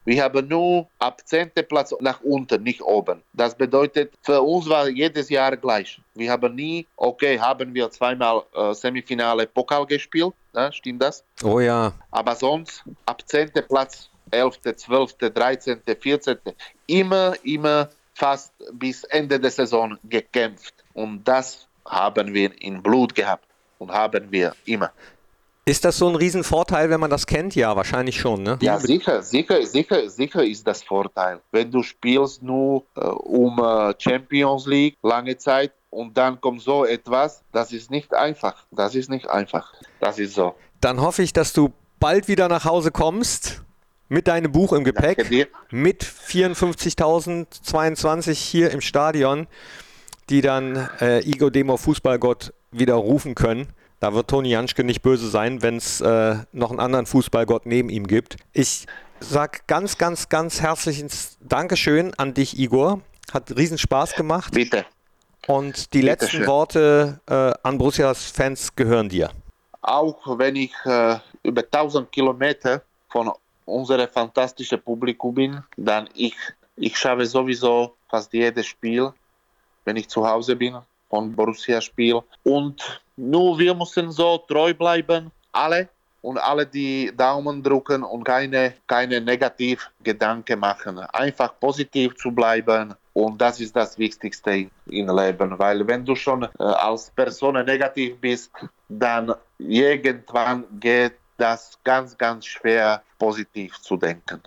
Wir 0.04 0.22
haben 0.22 0.48
nur 0.48 0.88
ab 0.98 1.20
10. 1.24 1.50
Platz 1.68 1.94
nach 2.00 2.20
unten, 2.22 2.62
nicht 2.62 2.80
oben. 2.82 3.22
Das 3.32 3.54
bedeutet, 3.54 4.12
für 4.22 4.40
uns 4.40 4.68
war 4.68 4.88
jedes 4.88 5.28
Jahr 5.28 5.56
gleich. 5.56 6.00
Wir 6.14 6.30
haben 6.30 6.54
nie, 6.54 6.86
okay, 6.96 7.38
haben 7.38 7.74
wir 7.74 7.90
zweimal 7.90 8.42
äh, 8.54 8.72
Semifinale 8.74 9.46
Pokal 9.46 9.86
gespielt, 9.86 10.34
ne? 10.52 10.72
stimmt 10.72 11.02
das? 11.02 11.24
Oh 11.42 11.60
ja. 11.60 11.92
Aber 12.10 12.34
sonst 12.34 12.84
ab 13.06 13.22
10. 13.26 13.50
Platz, 13.68 14.08
11., 14.30 14.60
12., 14.76 15.14
13., 15.18 15.80
14. 16.00 16.38
immer, 16.86 17.34
immer 17.42 17.88
fast 18.14 18.52
bis 18.72 19.04
Ende 19.04 19.38
der 19.38 19.50
Saison 19.50 19.98
gekämpft. 20.04 20.74
Und 20.94 21.26
das 21.26 21.66
haben 21.86 22.32
wir 22.32 22.50
in 22.60 22.82
Blut 22.82 23.14
gehabt 23.14 23.46
und 23.78 23.90
haben 23.90 24.30
wir 24.30 24.54
immer. 24.64 24.92
Ist 25.64 25.84
das 25.84 25.96
so 25.96 26.08
ein 26.08 26.16
Riesenvorteil, 26.16 26.90
wenn 26.90 26.98
man 26.98 27.10
das 27.10 27.24
kennt? 27.26 27.54
Ja, 27.54 27.76
wahrscheinlich 27.76 28.18
schon, 28.18 28.42
ne? 28.42 28.58
Ja, 28.62 28.80
sicher, 28.80 29.22
sicher, 29.22 29.64
sicher, 29.64 30.10
sicher 30.10 30.44
ist 30.44 30.66
das 30.66 30.82
Vorteil. 30.82 31.38
Wenn 31.52 31.70
du 31.70 31.84
spielst 31.84 32.42
nur 32.42 32.82
äh, 32.96 33.00
um 33.00 33.60
äh, 33.60 33.94
Champions 33.96 34.66
League 34.66 34.96
lange 35.02 35.38
Zeit 35.38 35.70
und 35.90 36.18
dann 36.18 36.40
kommt 36.40 36.62
so 36.62 36.84
etwas, 36.84 37.44
das 37.52 37.72
ist 37.72 37.92
nicht 37.92 38.12
einfach. 38.12 38.64
Das 38.72 38.96
ist 38.96 39.08
nicht 39.08 39.30
einfach. 39.30 39.72
Das 40.00 40.18
ist 40.18 40.34
so. 40.34 40.56
Dann 40.80 41.00
hoffe 41.00 41.22
ich, 41.22 41.32
dass 41.32 41.52
du 41.52 41.70
bald 42.00 42.26
wieder 42.26 42.48
nach 42.48 42.64
Hause 42.64 42.90
kommst 42.90 43.62
mit 44.08 44.26
deinem 44.26 44.50
Buch 44.50 44.72
im 44.72 44.82
Gepäck, 44.82 45.48
mit 45.70 46.02
54.022 46.02 48.32
hier 48.32 48.72
im 48.72 48.80
Stadion, 48.80 49.46
die 50.28 50.40
dann 50.40 50.88
äh, 51.00 51.20
Igor 51.20 51.52
Demo 51.52 51.76
Fußballgott 51.76 52.52
wieder 52.72 52.94
rufen 52.94 53.36
können. 53.36 53.68
Da 54.02 54.12
wird 54.14 54.28
Toni 54.28 54.48
Janschke 54.48 54.82
nicht 54.82 55.00
böse 55.00 55.28
sein, 55.28 55.62
wenn 55.62 55.76
es 55.76 56.00
äh, 56.00 56.34
noch 56.50 56.70
einen 56.70 56.80
anderen 56.80 57.06
Fußballgott 57.06 57.66
neben 57.66 57.88
ihm 57.88 58.08
gibt. 58.08 58.36
Ich 58.52 58.86
sag 59.20 59.64
ganz, 59.68 59.96
ganz, 59.96 60.28
ganz 60.28 60.60
herzliches 60.60 61.38
Dankeschön 61.40 62.12
an 62.14 62.34
dich, 62.34 62.58
Igor. 62.58 63.00
Hat 63.32 63.56
riesen 63.56 63.78
Spaß 63.78 64.14
gemacht. 64.16 64.54
Bitte. 64.54 64.84
Und 65.46 65.94
die 65.94 65.98
Bitte 65.98 66.10
letzten 66.10 66.38
schön. 66.38 66.46
Worte 66.48 67.20
äh, 67.30 67.52
an 67.62 67.78
Borussias 67.78 68.28
Fans 68.32 68.74
gehören 68.74 69.08
dir. 69.08 69.30
Auch 69.82 70.36
wenn 70.36 70.56
ich 70.56 70.74
äh, 70.84 71.18
über 71.44 71.62
1000 71.62 72.10
Kilometer 72.10 72.82
von 73.08 73.30
unserem 73.66 74.08
fantastischen 74.08 74.82
Publikum 74.82 75.32
bin, 75.32 75.62
dann 75.76 76.08
ich, 76.14 76.34
ich 76.74 76.98
schaue 76.98 77.24
sowieso 77.24 77.94
fast 78.10 78.32
jedes 78.32 78.66
Spiel, 78.66 79.12
wenn 79.84 79.94
ich 79.94 80.08
zu 80.08 80.28
Hause 80.28 80.56
bin, 80.56 80.76
von 81.08 81.32
Borussia-Spiel. 81.32 82.20
Und 82.42 83.01
nur 83.22 83.58
wir 83.58 83.74
müssen 83.74 84.10
so 84.10 84.38
treu 84.38 84.74
bleiben, 84.74 85.30
alle. 85.52 85.88
Und 86.22 86.38
alle 86.38 86.64
die 86.64 87.10
Daumen 87.16 87.64
drücken 87.64 88.04
und 88.04 88.22
keine, 88.22 88.74
keine 88.86 89.20
Negativgedanken 89.20 90.60
machen. 90.60 90.98
Einfach 90.98 91.58
positiv 91.58 92.14
zu 92.14 92.30
bleiben. 92.30 92.94
Und 93.12 93.40
das 93.40 93.58
ist 93.58 93.74
das 93.74 93.98
Wichtigste 93.98 94.70
im 94.86 95.16
Leben. 95.16 95.58
Weil 95.58 95.84
wenn 95.84 96.04
du 96.04 96.14
schon 96.14 96.44
äh, 96.44 96.48
als 96.62 97.10
Person 97.10 97.54
negativ 97.64 98.18
bist, 98.20 98.52
dann 98.88 99.34
irgendwann 99.58 100.64
geht 100.78 101.14
das 101.38 101.76
ganz, 101.82 102.16
ganz 102.16 102.46
schwer 102.46 103.02
positiv 103.18 103.80
zu 103.80 103.96
denken. 103.96 104.40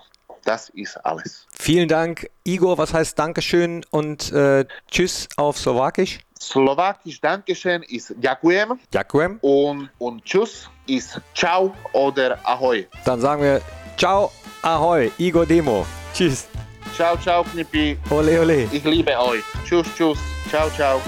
Das 0.46 0.70
ist 0.70 0.96
alles. 1.04 1.46
Vielen 1.52 1.90
Dank, 1.90 2.30
Igor. 2.44 2.78
Was 2.78 2.94
heißt 2.94 3.20
Dankeschön 3.20 3.84
und 3.90 4.32
äh, 4.32 4.66
Tschüss 4.90 5.28
auf 5.36 5.58
Slowakisch? 5.58 6.20
Slowakisch 6.40 7.20
Dankeschön 7.20 7.82
ist 7.84 8.14
Ďakujem 8.22 8.80
Ďakujem. 8.92 9.40
und, 9.42 9.90
und 9.98 10.24
Tschüss 10.24 10.70
ist 10.88 11.20
Ciao 11.34 11.74
oder 11.94 12.38
Ahoj. 12.44 12.86
Dann 13.06 13.20
sagen 13.20 13.42
wir 13.42 13.62
Ciao, 13.98 14.32
Ahoi, 14.62 15.12
Igor 15.18 15.46
Demo. 15.46 15.86
Tschüss. 16.14 16.48
Ciao, 16.96 17.18
ciao, 17.18 17.44
Knippi. 17.44 17.98
Ole, 18.10 18.40
ole. 18.40 18.64
Ich 18.72 18.84
liebe 18.84 19.18
euch. 19.20 19.44
Tschüss, 19.66 19.88
tschüss. 19.98 20.18
Ciao, 20.50 20.70
ciao. 20.70 21.02